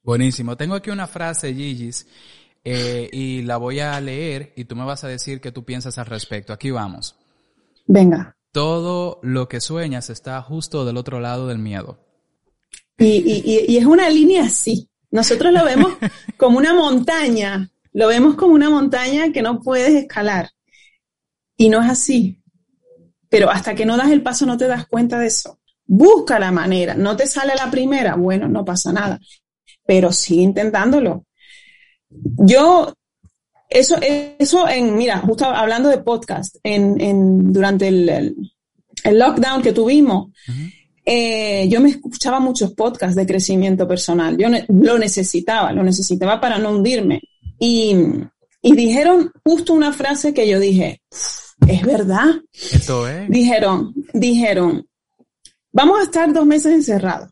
Buenísimo. 0.00 0.56
Tengo 0.56 0.76
aquí 0.76 0.90
una 0.90 1.08
frase, 1.08 1.52
Gigis, 1.52 2.06
eh, 2.62 3.10
y 3.12 3.42
la 3.42 3.56
voy 3.56 3.80
a 3.80 4.00
leer 4.00 4.52
y 4.54 4.64
tú 4.66 4.76
me 4.76 4.84
vas 4.84 5.02
a 5.02 5.08
decir 5.08 5.40
qué 5.40 5.50
tú 5.50 5.64
piensas 5.64 5.98
al 5.98 6.06
respecto. 6.06 6.52
Aquí 6.52 6.70
vamos. 6.70 7.16
Venga. 7.88 8.36
Todo 8.52 9.20
lo 9.22 9.48
que 9.48 9.60
sueñas 9.60 10.10
está 10.10 10.40
justo 10.42 10.84
del 10.84 10.96
otro 10.96 11.20
lado 11.20 11.46
del 11.46 11.58
miedo. 11.58 11.98
Y, 12.98 13.04
y, 13.06 13.42
y, 13.44 13.72
y 13.72 13.76
es 13.78 13.86
una 13.86 14.10
línea 14.10 14.44
así. 14.44 14.88
Nosotros 15.10 15.52
lo 15.52 15.64
vemos 15.64 15.94
como 16.36 16.58
una 16.58 16.74
montaña, 16.74 17.70
lo 17.92 18.08
vemos 18.08 18.34
como 18.34 18.54
una 18.54 18.70
montaña 18.70 19.32
que 19.32 19.42
no 19.42 19.60
puedes 19.60 19.94
escalar. 19.94 20.50
Y 21.56 21.68
no 21.68 21.82
es 21.82 21.90
así. 21.90 22.42
Pero 23.28 23.50
hasta 23.50 23.74
que 23.74 23.86
no 23.86 23.96
das 23.96 24.10
el 24.10 24.22
paso 24.22 24.46
no 24.46 24.56
te 24.56 24.66
das 24.66 24.86
cuenta 24.86 25.18
de 25.18 25.26
eso. 25.26 25.60
Busca 25.86 26.38
la 26.38 26.50
manera. 26.50 26.94
No 26.94 27.16
te 27.16 27.26
sale 27.26 27.54
la 27.54 27.70
primera, 27.70 28.16
bueno, 28.16 28.48
no 28.48 28.64
pasa 28.64 28.92
nada. 28.92 29.20
Pero 29.86 30.12
sigue 30.12 30.42
intentándolo. 30.42 31.26
Yo, 32.08 32.92
eso, 33.70 33.96
eso 34.38 34.68
en, 34.68 34.96
mira, 34.96 35.18
justo 35.18 35.46
hablando 35.46 35.88
de 35.88 35.98
podcast, 35.98 36.56
en, 36.62 37.00
en, 37.00 37.52
durante 37.52 37.88
el, 37.88 38.08
el, 38.08 38.36
el 39.04 39.18
lockdown 39.18 39.62
que 39.62 39.72
tuvimos, 39.72 40.26
uh 40.26 40.52
-huh. 40.52 40.72
Eh, 41.12 41.66
yo 41.68 41.80
me 41.80 41.88
escuchaba 41.88 42.38
muchos 42.40 42.72
podcasts 42.74 43.16
de 43.16 43.26
crecimiento 43.26 43.88
personal. 43.88 44.36
Yo 44.36 44.48
ne 44.48 44.64
lo 44.68 44.98
necesitaba, 44.98 45.72
lo 45.72 45.82
necesitaba 45.82 46.40
para 46.40 46.58
no 46.58 46.70
hundirme. 46.70 47.20
Y, 47.58 47.96
y 48.62 48.76
dijeron 48.76 49.32
justo 49.42 49.72
una 49.72 49.92
frase 49.92 50.32
que 50.32 50.46
yo 50.46 50.60
dije, 50.60 51.00
es 51.66 51.82
verdad. 51.82 52.28
Esto 52.52 53.08
es. 53.08 53.28
Dijeron, 53.28 53.92
dijeron, 54.12 54.86
vamos 55.72 55.98
a 55.98 56.04
estar 56.04 56.32
dos 56.32 56.46
meses 56.46 56.74
encerrados. 56.74 57.30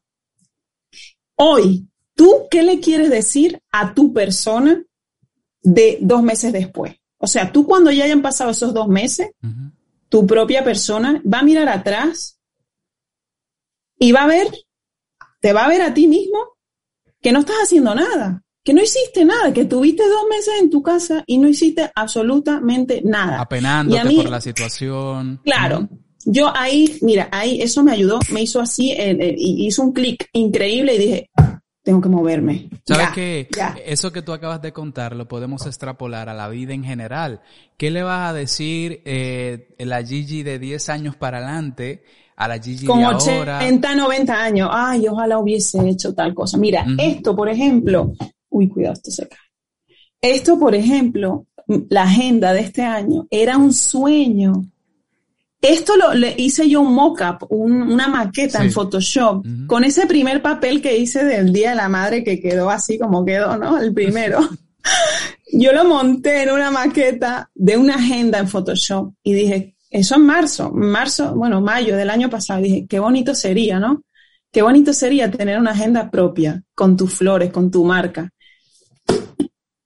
Hoy, 1.37 1.87
¿tú 2.17 2.49
qué 2.51 2.63
le 2.63 2.81
quieres 2.81 3.11
decir 3.11 3.61
a 3.71 3.95
tu 3.95 4.13
persona 4.13 4.83
de 5.63 5.99
dos 6.01 6.23
meses 6.23 6.53
después? 6.53 6.95
O 7.19 7.27
sea, 7.27 7.53
tú 7.53 7.67
cuando 7.67 7.91
ya 7.91 8.05
hayan 8.05 8.23
pasado 8.23 8.51
esos 8.51 8.73
dos 8.73 8.89
meses, 8.89 9.31
uh 9.43 9.47
-huh. 9.47 9.73
tu 10.09 10.27
propia 10.27 10.63
persona 10.63 11.23
va 11.31 11.41
a 11.41 11.43
mirar 11.43 11.69
atrás 11.69 12.39
y 13.99 14.13
va 14.13 14.23
a 14.23 14.27
ver, 14.29 14.49
te 15.41 15.53
va 15.53 15.65
a 15.65 15.69
ver 15.69 15.83
a 15.83 15.93
ti 15.93 16.07
mismo 16.07 16.39
que 17.21 17.33
no 17.33 17.41
estás 17.41 17.57
haciendo 17.65 17.95
nada, 17.95 18.45
que 18.63 18.73
no 18.73 18.83
hiciste 18.83 19.25
nada, 19.25 19.53
que 19.53 19.65
tuviste 19.65 20.07
dos 20.09 20.25
meses 20.31 20.55
en 20.61 20.71
tu 20.71 20.83
casa 20.83 21.25
y 21.27 21.39
no 21.39 21.49
hiciste 21.49 21.91
absolutamente 21.95 23.03
nada. 23.05 23.41
Apenándote 23.41 24.05
mí, 24.05 24.17
por 24.17 24.31
la 24.31 24.41
situación. 24.41 25.41
Claro. 25.45 25.89
Yo 26.25 26.55
ahí, 26.55 26.99
mira, 27.01 27.29
ahí 27.33 27.63
eso 27.63 27.83
me 27.83 27.93
ayudó, 27.93 28.19
me 28.33 28.43
hizo 28.43 28.61
así, 28.61 28.93
eh, 28.93 29.17
eh, 29.19 29.35
hizo 29.39 29.83
un 29.83 29.93
clic 29.93 30.29
increíble 30.33 30.95
y 30.95 30.99
dije, 30.99 31.31
tengo 31.89 32.03
que 32.03 32.11
moverme. 32.11 32.69
¿Sabes 32.85 33.09
qué? 33.15 33.49
Eso 33.87 34.13
que 34.13 34.21
tú 34.21 34.35
acabas 34.35 34.61
de 34.61 34.75
contar 34.75 35.17
lo 35.17 35.27
podemos 35.27 35.65
extrapolar 35.65 36.29
a 36.29 36.35
la 36.35 36.47
vida 36.51 36.75
en 36.75 36.85
general. 36.85 37.41
¿Qué 37.79 37.91
le 37.91 38.03
vas 38.03 38.29
a 38.29 38.35
decir 38.35 39.01
eh, 39.07 39.75
la 39.79 40.05
Gigi 40.05 40.43
de 40.43 40.59
10 40.59 40.87
años 40.91 41.17
para 41.17 41.39
adelante 41.39 42.03
a 42.37 42.47
la 42.47 42.59
Gigi 42.59 42.85
Con 42.85 42.99
de 42.99 43.07
ahora? 43.07 43.61
80, 43.61 43.95
90 43.95 44.35
años. 44.35 44.69
Ay, 44.71 45.09
ojalá 45.09 45.39
hubiese 45.39 45.89
hecho 45.89 46.13
tal 46.13 46.35
cosa. 46.35 46.59
Mira, 46.59 46.85
uh 46.87 46.91
-huh. 46.91 46.97
esto, 46.99 47.35
por 47.35 47.49
ejemplo, 47.49 48.13
uy, 48.51 48.69
cuidado, 48.69 48.93
esto 48.93 49.11
se 49.11 49.27
cae. 49.27 49.39
Esto, 50.21 50.59
por 50.59 50.75
ejemplo, 50.75 51.47
la 51.89 52.03
agenda 52.03 52.53
de 52.53 52.61
este 52.61 52.83
año 52.83 53.27
era 53.31 53.57
un 53.57 53.73
sueño 53.73 54.67
Esto 55.61 55.97
lo 55.97 56.15
le 56.15 56.35
hice 56.39 56.69
yo 56.69 56.81
un 56.81 56.95
mock-up, 56.95 57.47
una 57.51 58.07
maqueta 58.07 58.63
en 58.63 58.71
Photoshop, 58.71 59.45
con 59.67 59.83
ese 59.83 60.07
primer 60.07 60.41
papel 60.41 60.81
que 60.81 60.97
hice 60.97 61.25
del 61.25 61.53
Día 61.53 61.71
de 61.71 61.77
la 61.77 61.89
Madre 61.89 62.23
que 62.23 62.41
quedó 62.41 62.71
así 62.71 62.97
como 62.99 63.25
quedó, 63.25 63.57
¿no? 63.57 63.79
El 63.79 63.93
primero. 63.93 64.39
yo 65.53 65.73
lo 65.73 65.85
monté 65.85 66.43
en 66.45 66.51
una 66.51 66.71
maqueta 66.71 67.51
de 67.55 67.77
una 67.77 67.97
agenda 67.97 68.39
en 68.39 68.47
Photoshop 68.49 69.13
y 69.25 69.33
dije, 69.33 69.75
eso 69.91 70.15
en 70.15 70.27
marzo, 70.27 70.71
marzo, 70.71 71.35
bueno, 71.35 71.61
mayo 71.61 71.97
del 71.97 72.11
año 72.11 72.31
pasado, 72.31 72.63
dije, 72.63 72.87
qué 72.89 73.01
bonito 73.01 73.35
sería, 73.35 73.81
¿no? 73.81 74.05
Qué 74.53 74.63
bonito 74.63 74.93
sería 74.93 75.31
tener 75.31 75.59
una 75.59 75.73
agenda 75.73 76.11
propia, 76.11 76.63
con 76.75 76.97
tus 76.97 77.15
flores, 77.15 77.51
con 77.51 77.71
tu 77.71 77.85
marca. 77.85 78.31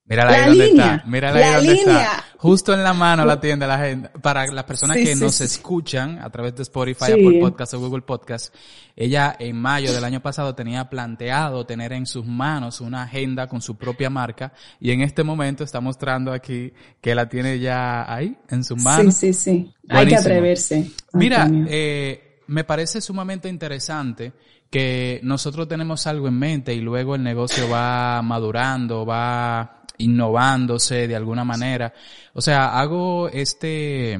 Mira 0.05 0.27
ahí 0.27 0.49
donde 0.49 0.67
está. 0.67 1.03
Mira 1.07 1.33
ahí 1.33 1.53
donde 1.55 1.73
está. 1.73 2.23
Justo 2.37 2.73
en 2.73 2.83
la 2.83 2.93
mano 2.93 3.25
la 3.25 3.39
tienda 3.39 3.65
la 3.65 3.75
agenda. 3.75 4.11
Para 4.21 4.45
las 4.47 4.65
personas 4.65 4.97
que 4.97 5.15
nos 5.15 5.39
escuchan 5.39 6.19
a 6.19 6.29
través 6.29 6.55
de 6.55 6.63
Spotify, 6.63 7.13
Apple 7.13 7.39
Podcast 7.39 7.73
o 7.75 7.79
Google 7.79 8.01
Podcast, 8.01 8.53
ella 8.97 9.35
en 9.39 9.55
mayo 9.55 9.93
del 9.93 10.03
año 10.03 10.21
pasado 10.21 10.53
tenía 10.53 10.89
planteado 10.89 11.65
tener 11.65 11.93
en 11.93 12.05
sus 12.05 12.25
manos 12.25 12.81
una 12.81 13.03
agenda 13.03 13.47
con 13.47 13.61
su 13.61 13.77
propia 13.77 14.09
marca 14.09 14.51
y 14.79 14.91
en 14.91 15.01
este 15.01 15.23
momento 15.23 15.63
está 15.63 15.79
mostrando 15.79 16.33
aquí 16.33 16.73
que 16.99 17.15
la 17.15 17.29
tiene 17.29 17.59
ya 17.59 18.13
ahí 18.13 18.37
en 18.49 18.65
sus 18.65 18.83
manos. 18.83 19.15
Sí, 19.15 19.33
sí, 19.33 19.39
sí. 19.39 19.73
Hay 19.87 20.07
que 20.07 20.17
atreverse. 20.17 20.91
Mira, 21.13 21.49
eh, 21.67 22.41
me 22.47 22.65
parece 22.65 22.99
sumamente 22.99 23.47
interesante 23.47 24.33
que 24.69 25.21
nosotros 25.23 25.67
tenemos 25.67 26.07
algo 26.07 26.27
en 26.27 26.37
mente 26.37 26.73
y 26.73 26.81
luego 26.81 27.15
el 27.15 27.23
negocio 27.23 27.69
va 27.69 28.21
madurando, 28.21 29.05
va 29.05 29.82
innovándose 29.97 31.07
de 31.07 31.15
alguna 31.15 31.43
manera. 31.43 31.93
O 32.33 32.41
sea, 32.41 32.79
hago 32.79 33.29
este, 33.29 34.17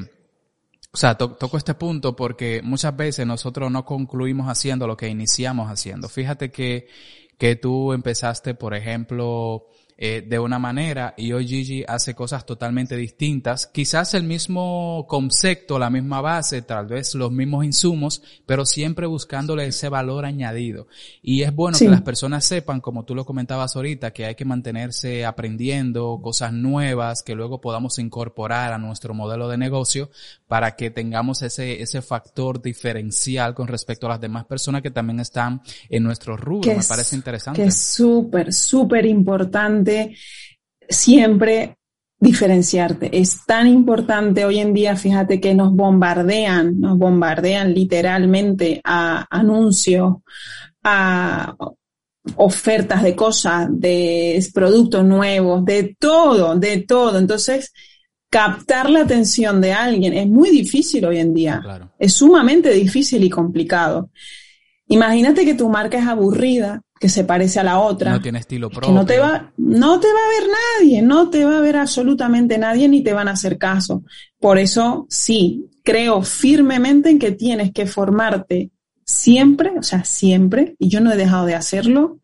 o 0.91 0.97
sea, 0.97 1.15
toco 1.15 1.57
este 1.57 1.73
punto 1.73 2.15
porque 2.15 2.61
muchas 2.63 2.95
veces 2.95 3.25
nosotros 3.25 3.71
no 3.71 3.83
concluimos 3.83 4.47
haciendo 4.47 4.85
lo 4.85 4.95
que 4.95 5.07
iniciamos 5.07 5.71
haciendo. 5.71 6.07
Fíjate 6.07 6.51
que, 6.51 6.87
que 7.37 7.55
tú 7.55 7.93
empezaste, 7.93 8.53
por 8.53 8.75
ejemplo, 8.75 9.65
eh, 9.97 10.25
de 10.27 10.39
una 10.39 10.57
manera 10.57 11.13
y 11.17 11.33
hoy 11.33 11.47
Gigi 11.47 11.83
hace 11.87 12.15
cosas 12.15 12.45
totalmente 12.45 12.95
distintas. 12.97 13.67
Quizás 13.67 14.13
el 14.15 14.23
mismo 14.23 15.05
concepto, 15.07 15.77
la 15.77 15.89
misma 15.89 16.19
base, 16.21 16.63
tal 16.63 16.87
vez 16.87 17.13
los 17.15 17.31
mismos 17.31 17.63
insumos, 17.65 18.23
pero 18.45 18.65
siempre 18.65 19.05
buscándole 19.05 19.67
ese 19.67 19.89
valor 19.89 20.25
añadido. 20.25 20.87
Y 21.21 21.43
es 21.43 21.53
bueno 21.53 21.77
que 21.77 21.89
las 21.89 22.01
personas 22.01 22.45
sepan, 22.45 22.81
como 22.81 23.05
tú 23.05 23.13
lo 23.13 23.25
comentabas 23.25 23.75
ahorita, 23.75 24.11
que 24.11 24.25
hay 24.25 24.35
que 24.35 24.45
mantenerse 24.45 25.25
aprendiendo 25.25 26.19
cosas 26.21 26.53
nuevas 26.53 27.21
que 27.21 27.35
luego 27.35 27.61
podamos 27.61 27.99
incorporar 27.99 28.73
a 28.73 28.77
nuestro 28.77 29.13
modelo 29.13 29.47
de 29.47 29.57
negocio 29.57 30.09
para 30.47 30.75
que 30.75 30.89
tengamos 30.89 31.41
ese, 31.41 31.81
ese 31.81 32.01
factor 32.01 32.61
diferencial 32.61 33.53
con 33.53 33.67
respecto 33.67 34.07
a 34.07 34.11
las 34.11 34.21
demás 34.21 34.45
personas 34.45 34.81
que 34.81 34.91
también 34.91 35.19
están 35.19 35.61
en 35.89 36.03
nuestro 36.03 36.35
rubro. 36.35 36.75
Me 36.75 36.83
parece 36.83 37.15
interesante. 37.15 37.61
Que 37.61 37.67
es 37.67 37.77
súper, 37.77 38.53
súper 38.53 39.05
importante 39.05 39.82
siempre 40.87 41.77
diferenciarte. 42.19 43.09
Es 43.19 43.45
tan 43.45 43.67
importante 43.67 44.45
hoy 44.45 44.59
en 44.59 44.73
día, 44.73 44.95
fíjate 44.95 45.41
que 45.41 45.53
nos 45.53 45.73
bombardean, 45.73 46.79
nos 46.79 46.97
bombardean 46.97 47.73
literalmente 47.73 48.79
a 48.83 49.27
anuncios, 49.29 50.15
a 50.83 51.55
ofertas 52.37 53.03
de 53.03 53.15
cosas, 53.15 53.67
de 53.69 54.43
productos 54.53 55.03
nuevos, 55.03 55.65
de 55.65 55.95
todo, 55.99 56.55
de 56.55 56.77
todo. 56.81 57.19
Entonces, 57.19 57.73
captar 58.29 58.89
la 58.89 59.01
atención 59.01 59.61
de 59.61 59.73
alguien 59.73 60.13
es 60.13 60.27
muy 60.27 60.49
difícil 60.49 61.05
hoy 61.05 61.19
en 61.19 61.33
día. 61.33 61.61
Es 61.99 62.13
sumamente 62.13 62.71
difícil 62.71 63.23
y 63.23 63.29
complicado. 63.29 64.09
Imagínate 64.87 65.45
que 65.45 65.55
tu 65.55 65.69
marca 65.69 65.97
es 65.97 66.07
aburrida, 66.07 66.81
que 67.03 67.09
se 67.09 67.25
parece 67.25 67.59
a 67.59 67.65
la 67.65 67.79
otra. 67.79 68.11
No 68.11 68.21
tiene 68.21 68.39
estilo 68.39 68.69
propio. 68.69 68.93
no 68.93 69.05
te 69.05 69.19
va, 69.19 69.51
no 69.57 69.99
te 69.99 70.07
va 70.07 70.19
a 70.25 70.39
ver 70.39 70.49
nadie, 70.79 71.01
no 71.01 71.29
te 71.29 71.43
va 71.43 71.57
a 71.57 71.59
ver 71.59 71.75
absolutamente 71.75 72.57
nadie 72.57 72.87
ni 72.87 73.03
te 73.03 73.11
van 73.11 73.27
a 73.27 73.31
hacer 73.31 73.57
caso. 73.57 74.05
Por 74.39 74.57
eso 74.57 75.05
sí, 75.09 75.69
creo 75.83 76.21
firmemente 76.21 77.09
en 77.09 77.19
que 77.19 77.31
tienes 77.31 77.73
que 77.73 77.87
formarte 77.87 78.71
siempre, 79.03 79.73
o 79.77 79.83
sea, 79.83 80.05
siempre, 80.05 80.77
y 80.79 80.87
yo 80.87 81.01
no 81.01 81.11
he 81.11 81.17
dejado 81.17 81.45
de 81.45 81.55
hacerlo, 81.55 82.21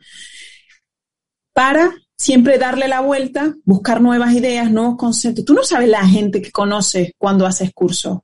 para 1.52 1.94
siempre 2.16 2.58
darle 2.58 2.88
la 2.88 3.02
vuelta, 3.02 3.54
buscar 3.66 4.00
nuevas 4.00 4.34
ideas, 4.34 4.72
nuevos 4.72 4.96
conceptos. 4.96 5.44
Tú 5.44 5.54
no 5.54 5.64
sabes 5.64 5.90
la 5.90 6.08
gente 6.08 6.42
que 6.42 6.54
conoces 6.54 7.12
cuando 7.18 7.46
haces 7.46 7.74
curso. 7.74 8.24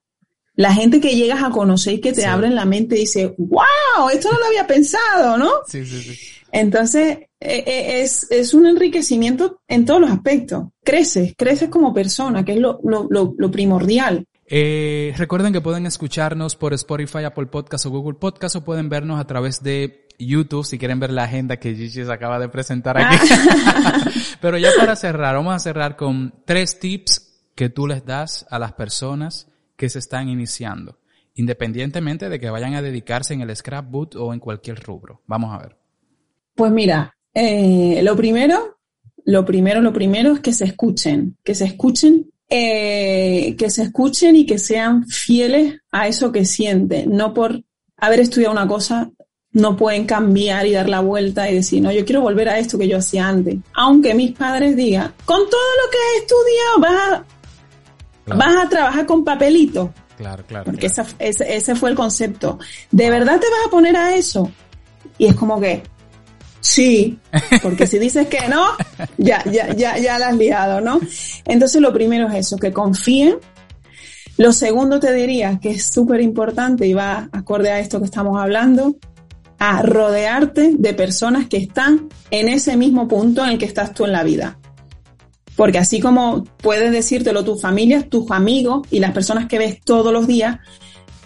La 0.53 0.73
gente 0.73 1.01
que 1.01 1.17
llegas 1.17 1.43
a 1.43 1.49
conocer 1.49 1.95
y 1.95 1.99
que 1.99 2.13
te 2.13 2.25
abre 2.25 2.49
la 2.49 2.63
mente 2.63 2.95
y 2.95 3.01
dice, 3.01 3.35
wow, 3.37 4.07
esto 4.13 4.31
no 4.31 4.39
lo 4.39 4.45
había 4.45 4.65
pensado, 4.65 5.37
¿no? 5.37 5.51
Sí, 5.67 5.85
sí, 5.85 6.01
sí. 6.01 6.35
Entonces, 6.55 7.17
eh, 7.41 7.63
eh, 7.67 8.01
es, 8.01 8.31
es, 8.31 8.53
un 8.53 8.65
enriquecimiento 8.65 9.59
en 9.67 9.83
todos 9.83 9.99
los 9.99 10.09
aspectos. 10.09 10.69
Creces, 10.85 11.33
creces 11.37 11.67
como 11.67 11.93
persona, 11.93 12.45
que 12.45 12.53
es 12.53 12.59
lo, 12.59 12.79
lo, 12.81 13.09
lo, 13.37 13.51
primordial. 13.51 14.25
Eh, 14.47 15.13
recuerden 15.17 15.51
que 15.51 15.59
pueden 15.59 15.85
escucharnos 15.85 16.55
por 16.55 16.73
Spotify, 16.73 17.25
Apple 17.25 17.47
Podcast 17.47 17.85
o 17.87 17.89
Google 17.89 18.17
Podcast 18.17 18.55
o 18.55 18.63
pueden 18.63 18.87
vernos 18.87 19.19
a 19.19 19.27
través 19.27 19.63
de 19.63 20.07
YouTube 20.17 20.65
si 20.65 20.79
quieren 20.79 20.97
ver 20.97 21.11
la 21.11 21.23
agenda 21.23 21.57
que 21.57 21.75
Gigi 21.75 22.05
se 22.05 22.13
acaba 22.13 22.39
de 22.39 22.47
presentar 22.47 22.97
aquí. 22.97 23.17
Pero 24.41 24.57
ya 24.57 24.69
para 24.79 24.95
cerrar, 24.95 25.35
vamos 25.35 25.55
a 25.55 25.59
cerrar 25.59 25.97
con 25.97 26.35
tres 26.45 26.79
tips 26.79 27.49
que 27.53 27.67
tú 27.67 27.85
les 27.85 28.05
das 28.05 28.47
a 28.49 28.59
las 28.59 28.71
personas 28.71 29.51
que 29.75 29.89
se 29.89 29.99
están 29.99 30.29
iniciando, 30.29 30.99
independientemente 31.33 32.29
de 32.29 32.39
que 32.39 32.49
vayan 32.49 32.75
a 32.75 32.81
dedicarse 32.81 33.33
en 33.33 33.41
el 33.41 33.53
scrapbook 33.53 34.15
o 34.15 34.33
en 34.33 34.39
cualquier 34.39 34.81
rubro. 34.81 35.21
Vamos 35.27 35.53
a 35.53 35.57
ver. 35.57 35.85
Pues 36.55 36.71
mira, 36.71 37.15
eh, 37.33 37.99
lo 38.01 38.15
primero, 38.15 38.77
lo 39.25 39.45
primero, 39.45 39.81
lo 39.81 39.91
primero 39.91 40.33
es 40.33 40.39
que 40.39 40.53
se 40.53 40.65
escuchen, 40.65 41.37
que 41.43 41.53
se 41.53 41.65
escuchen, 41.65 42.31
eh, 42.49 43.55
que 43.57 43.69
se 43.69 43.83
escuchen 43.83 44.35
y 44.35 44.45
que 44.45 44.57
sean 44.57 45.05
fieles 45.05 45.79
a 45.91 46.07
eso 46.07 46.31
que 46.31 46.45
sienten. 46.45 47.11
No 47.15 47.33
por 47.33 47.61
haber 47.97 48.21
estudiado 48.21 48.53
una 48.53 48.67
cosa, 48.67 49.11
no 49.51 49.75
pueden 49.75 50.05
cambiar 50.05 50.65
y 50.65 50.73
dar 50.73 50.87
la 50.87 50.99
vuelta 51.01 51.49
y 51.49 51.55
decir, 51.55 51.81
no, 51.81 51.91
yo 51.91 52.05
quiero 52.05 52.21
volver 52.21 52.49
a 52.49 52.59
esto 52.59 52.77
que 52.77 52.87
yo 52.87 52.97
hacía 52.97 53.27
antes. 53.27 53.57
Aunque 53.73 54.13
mis 54.13 54.31
padres 54.31 54.75
digan, 54.75 55.13
con 55.25 55.49
todo 55.49 55.61
lo 55.83 55.91
que 55.91 55.97
he 55.97 56.17
estudiado, 56.19 56.79
vas 56.79 57.25
a, 58.31 58.35
vas 58.35 58.65
a 58.65 58.69
trabajar 58.69 59.05
con 59.05 59.23
papelito. 59.23 59.93
Claro, 60.17 60.43
claro. 60.47 60.65
Porque 60.65 60.87
ese, 60.87 61.03
ese 61.19 61.75
fue 61.75 61.89
el 61.89 61.95
concepto. 61.95 62.59
¿De 62.91 63.09
verdad 63.09 63.39
te 63.39 63.49
vas 63.49 63.67
a 63.67 63.69
poner 63.69 63.97
a 63.97 64.15
eso? 64.15 64.51
Y 65.17 65.25
es 65.25 65.35
como 65.35 65.59
que, 65.59 65.83
Sí, 66.65 67.19
porque 67.62 67.86
si 67.86 67.99
dices 67.99 68.25
que 68.28 68.47
no, 68.49 68.65
ya, 69.19 69.43
ya, 69.43 69.71
ya, 69.75 69.99
ya 69.99 70.17
la 70.17 70.30
has 70.30 70.36
liado, 70.36 70.82
¿no? 70.82 70.99
Entonces 71.45 71.80
lo 71.80 71.93
primero 71.93 72.28
es 72.28 72.47
eso, 72.47 72.58
que 72.58 72.73
confíen. 72.73 73.38
Lo 74.38 74.51
segundo 74.51 74.99
te 74.99 75.13
diría 75.13 75.60
que 75.62 75.69
es 75.69 75.86
súper 75.86 76.21
importante 76.21 76.88
y 76.88 76.95
va 76.95 77.30
acorde 77.32 77.69
a 77.69 77.80
esto 77.80 77.99
que 77.99 78.06
estamos 78.06 78.41
hablando, 78.41 78.95
a 79.60 79.84
rodearte 79.84 80.73
de 80.75 80.93
personas 80.95 81.47
que 81.47 81.58
están 81.58 82.10
en 82.32 82.49
ese 82.49 82.75
mismo 82.78 83.08
punto 83.08 83.43
en 83.45 83.51
el 83.51 83.58
que 83.60 83.65
estás 83.65 83.93
tú 83.93 84.06
en 84.06 84.13
la 84.13 84.23
vida. 84.23 84.58
Porque 85.56 85.78
así 85.78 85.99
como 85.99 86.45
puedes 86.63 86.91
decírtelo 86.91 87.45
tu 87.45 87.60
familia, 87.60 88.10
tus 88.10 88.32
amigos 88.32 88.88
y 88.89 88.99
las 88.99 89.12
personas 89.12 89.45
que 89.45 89.60
ves 89.60 89.82
todos 89.86 90.12
los 90.12 90.25
días, 90.25 90.58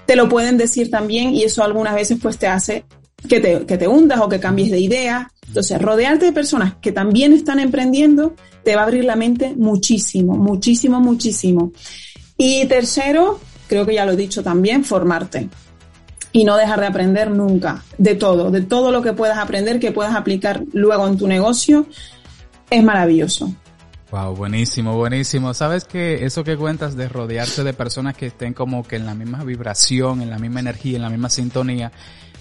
te 0.06 0.17
lo 0.17 0.28
pueden 0.28 0.58
decir 0.58 0.91
también 0.91 1.34
y 1.34 1.43
eso 1.43 1.63
algunas 1.63 1.95
veces 1.95 2.19
pues 2.21 2.38
te 2.38 2.47
hace 2.47 2.84
que 3.27 3.39
te, 3.39 3.65
que 3.65 3.77
te 3.77 3.88
hundas 3.88 4.19
o 4.21 4.29
que 4.29 4.39
cambies 4.39 4.71
de 4.71 4.79
idea. 4.79 5.32
Entonces, 5.47 5.82
rodearte 5.82 6.25
de 6.25 6.32
personas 6.32 6.75
que 6.82 6.91
también 6.91 7.34
están 7.34 7.60
emprendiendo 7.60 8.36
te 8.63 8.75
va 8.75 8.82
a 8.82 8.86
abrir 8.86 9.05
la 9.05 9.15
mente 9.15 9.53
muchísimo, 9.55 10.38
muchísimo, 10.38 10.99
muchísimo. 10.99 11.71
Y 12.38 12.65
tercero, 12.67 13.39
creo 13.67 13.86
que 13.86 13.95
ya 13.95 14.05
lo 14.05 14.13
he 14.13 14.17
dicho 14.17 14.43
también, 14.43 14.84
formarte. 14.84 15.49
Y 16.32 16.43
no 16.43 16.55
dejar 16.55 16.80
de 16.80 16.86
aprender 16.86 17.32
nunca, 17.32 17.84
de 17.97 18.13
todo, 18.13 18.51
de 18.51 18.61
todo 18.61 18.91
lo 18.91 19.01
que 19.01 19.13
puedas 19.13 19.39
aprender, 19.39 19.80
que 19.80 19.91
puedas 19.91 20.15
aplicar 20.15 20.63
luego 20.74 21.07
en 21.07 21.17
tu 21.17 21.28
negocio, 21.28 21.88
es 22.70 22.84
maravilloso. 22.84 23.51
Wow, 24.11 24.36
buenísimo, 24.36 24.95
buenísimo. 24.95 25.53
Sabes 25.53 25.86
que 25.86 26.26
eso 26.26 26.43
que 26.43 26.57
cuentas 26.57 26.95
de 26.95 27.07
rodearse 27.07 27.63
de 27.63 27.74
personas 27.74 28.15
que 28.15 28.28
estén 28.28 28.53
como 28.53 28.84
que 28.84 28.95
en 28.95 29.05
la 29.05 29.13
misma 29.13 29.43
vibración, 29.43 30.22
en 30.22 30.32
la 30.32 30.39
misma 30.39 30.61
energía, 30.61 30.95
en 30.95 31.03
la 31.03 31.09
misma 31.09 31.30
sintonía, 31.30 31.91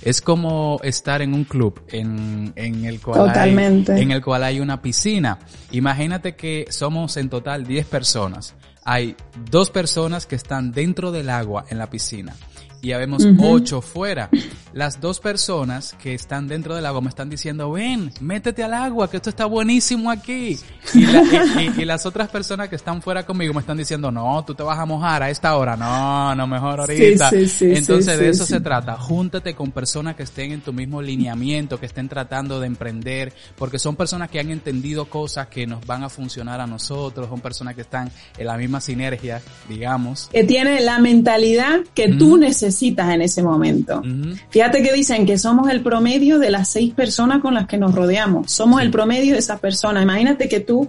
es 0.03 0.21
como 0.21 0.81
estar 0.83 1.23
en 1.23 1.35
un 1.35 1.45
club 1.45 1.81
en, 1.89 2.53
en 2.57 2.85
el 2.85 3.01
cual 3.01 3.31
Hay, 3.35 3.51
en 3.53 4.11
el 4.11 4.23
cual 4.23 4.45
hay 4.45 4.61
una 4.61 4.81
piscina. 4.81 5.39
Imagínate 5.71 6.37
que 6.37 6.67
somos 6.71 7.17
en 7.17 7.29
total 7.29 7.67
10 7.67 7.87
personas. 7.87 8.55
Hay 8.85 9.17
dos 9.51 9.71
personas 9.71 10.27
que 10.27 10.37
están 10.37 10.73
dentro 10.73 11.13
del 11.13 11.29
agua 11.31 11.67
en 11.69 11.79
la 11.79 11.91
piscina 11.91 12.35
y 12.81 12.93
habemos 12.93 13.27
ocho 13.39 13.81
fuera. 13.81 14.31
Las 14.73 15.01
dos 15.01 15.19
personas 15.19 15.97
que 16.01 16.15
están 16.15 16.47
dentro 16.47 16.75
del 16.77 16.87
agua 16.87 17.01
me 17.01 17.09
están 17.09 17.29
diciendo, 17.29 17.73
ven, 17.73 18.13
métete 18.21 18.63
al 18.63 18.75
agua, 18.75 19.11
que 19.11 19.17
esto 19.17 19.31
está 19.31 19.47
buenísimo 19.47 20.11
aquí. 20.11 20.59
Y, 20.95 21.85
las 21.85 22.07
otras 22.07 22.29
personas 22.29 22.69
que 22.69 22.77
están 22.77 23.01
fuera 23.01 23.25
conmigo 23.25 23.55
me 23.55 23.61
están 23.61 23.79
diciendo, 23.79 24.11
no, 24.11 24.45
tú 24.45 24.55
te 24.55 24.63
vas 24.63 24.79
a 24.79 24.85
mojar 24.85 25.23
a 25.23 25.31
esta 25.31 25.57
hora. 25.57 25.77
No, 25.77 26.35
no, 26.35 26.47
mejor 26.47 26.81
ahorita. 26.81 27.31
Entonces 27.33 28.19
de 28.19 28.29
eso 28.29 28.45
se 28.45 28.61
trata. 28.61 28.97
Júntate 28.97 29.55
con 29.55 29.73
personas 29.73 30.15
que 30.15 30.23
estén 30.25 30.53
en 30.53 30.61
tu 30.61 30.73
mismo 30.73 31.01
lineamiento, 31.01 31.81
que 31.81 31.87
estén 31.87 32.09
tratando 32.09 32.61
de 32.61 32.67
emprender, 32.67 33.33
porque 33.57 33.79
son 33.79 33.97
personas 33.97 34.31
que 34.31 34.39
han 34.39 34.51
entendido 34.51 35.07
cosas 35.07 35.49
que 35.49 35.67
nos 35.67 35.85
van 35.87 36.05
a 36.05 36.09
funcionar 36.09 36.61
a 36.61 36.67
nosotros, 36.67 37.29
son 37.29 37.41
personas 37.41 37.75
que 37.75 37.83
están 37.83 38.11
en 38.37 38.47
la 38.47 38.57
misma 38.57 38.81
sinergia, 38.81 39.41
digamos. 39.69 40.29
Que 40.31 40.45
tiene 40.45 40.81
la 40.81 40.99
mentalidad 40.99 41.81
que 41.95 42.09
tú 42.09 42.37
necesitas 42.37 42.68
en 42.71 43.23
ese 43.23 43.43
momento. 43.43 44.03
Fíjate 44.51 44.83
que 44.83 44.93
dicen 44.93 45.27
que 45.27 45.39
somos 45.39 45.71
el 45.71 45.83
promedio 45.83 46.39
de 46.39 46.51
las 46.51 46.69
seis 46.69 46.93
personas 46.95 47.41
con 47.41 47.55
las 47.55 47.67
que 47.67 47.79
nos 47.79 47.95
rodeamos. 47.95 48.51
Somos 48.53 48.83
el 48.83 48.91
promedio 48.91 49.33
de 49.33 49.39
esas 49.39 49.61
personas. 49.61 50.03
Imagínate 50.03 50.49
que 50.49 50.61
tú 50.61 50.89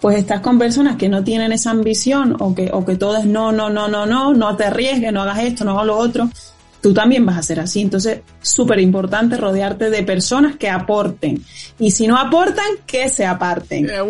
pues 0.00 0.16
estás 0.16 0.40
con 0.40 0.58
personas 0.58 0.96
que 0.96 1.08
no 1.08 1.22
tienen 1.22 1.52
esa 1.52 1.70
ambición 1.70 2.36
o 2.40 2.54
que, 2.54 2.70
o 2.72 2.84
que 2.84 2.96
todo 2.96 3.18
es 3.18 3.26
no, 3.26 3.52
no, 3.52 3.68
no, 3.68 3.86
no, 3.86 4.06
no, 4.06 4.32
no 4.32 4.56
te 4.56 4.64
arriesgues, 4.64 5.12
no 5.12 5.22
hagas 5.22 5.40
esto, 5.40 5.64
no 5.64 5.72
hagas 5.72 5.86
lo 5.86 5.98
otro, 5.98 6.30
tú 6.80 6.94
también 6.94 7.26
vas 7.26 7.38
a 7.38 7.42
ser 7.42 7.60
así. 7.60 7.82
Entonces, 7.82 8.20
súper 8.40 8.80
importante 8.80 9.36
rodearte 9.36 9.90
de 9.90 10.02
personas 10.02 10.56
que 10.56 10.70
aporten. 10.70 11.44
Y 11.78 11.90
si 11.90 12.06
no 12.06 12.16
aportan, 12.16 12.66
que 12.86 13.08
se 13.08 13.26
aparten. 13.26 13.90
Eh, 13.90 14.00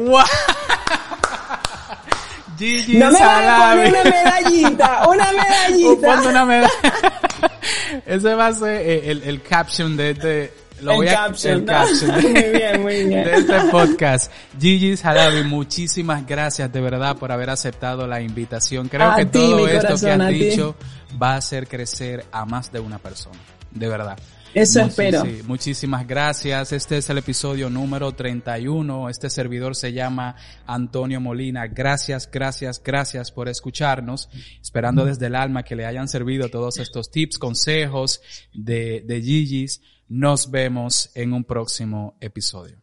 no 2.88 3.10
me 3.10 3.18
a 3.18 3.70
poner 3.70 3.88
una 3.88 4.04
medallita, 4.04 5.08
una 5.08 5.32
medallita. 5.32 6.22
Una 6.28 6.44
medalla. 6.44 6.70
Ese 8.06 8.34
va 8.34 8.46
a 8.48 8.54
ser 8.54 8.76
eh, 8.76 9.10
el, 9.10 9.22
el 9.22 9.42
caption 9.42 9.96
de 9.96 10.10
este, 10.10 10.52
lo 10.82 10.94
voy 10.94 11.08
a, 11.08 11.26
el 11.26 11.64
muy 12.22 12.32
bien, 12.32 12.82
muy 12.82 13.04
bien. 13.04 13.24
De 13.24 13.34
este 13.34 13.60
podcast. 13.70 14.32
Gigi 14.58 14.94
Halabi, 15.02 15.42
muchísimas 15.44 16.26
gracias 16.26 16.72
de 16.72 16.80
verdad 16.80 17.16
por 17.16 17.32
haber 17.32 17.50
aceptado 17.50 18.06
la 18.06 18.20
invitación. 18.20 18.88
Creo 18.88 19.14
que 19.16 19.26
todo 19.26 19.68
esto 19.68 19.96
que 19.98 20.10
has 20.10 20.28
dicho 20.28 20.74
va 21.20 21.34
a 21.34 21.36
hacer 21.36 21.68
crecer 21.68 22.24
a 22.32 22.44
más 22.44 22.72
de 22.72 22.80
una 22.80 22.98
persona. 22.98 23.38
De 23.70 23.88
verdad. 23.88 24.18
Eso 24.52 24.80
espero. 24.80 25.24
muchísimas 25.46 26.06
gracias. 26.06 26.72
Este 26.72 26.98
es 26.98 27.08
el 27.08 27.18
episodio 27.18 27.70
número 27.70 28.12
31. 28.12 29.08
Este 29.08 29.30
servidor 29.30 29.76
se 29.76 29.92
llama 29.92 30.34
Antonio 30.66 31.20
Molina. 31.20 31.68
Gracias, 31.68 32.28
gracias, 32.30 32.82
gracias 32.82 33.30
por 33.30 33.48
escucharnos. 33.48 34.28
Esperando 34.60 35.04
desde 35.04 35.26
el 35.26 35.36
alma 35.36 35.62
que 35.62 35.76
le 35.76 35.86
hayan 35.86 36.08
servido 36.08 36.48
todos 36.48 36.78
estos 36.78 37.10
tips, 37.10 37.38
consejos 37.38 38.22
de, 38.52 39.04
de 39.06 39.22
Gigi's. 39.22 39.82
Nos 40.08 40.50
vemos 40.50 41.10
en 41.14 41.32
un 41.32 41.44
próximo 41.44 42.16
episodio. 42.20 42.79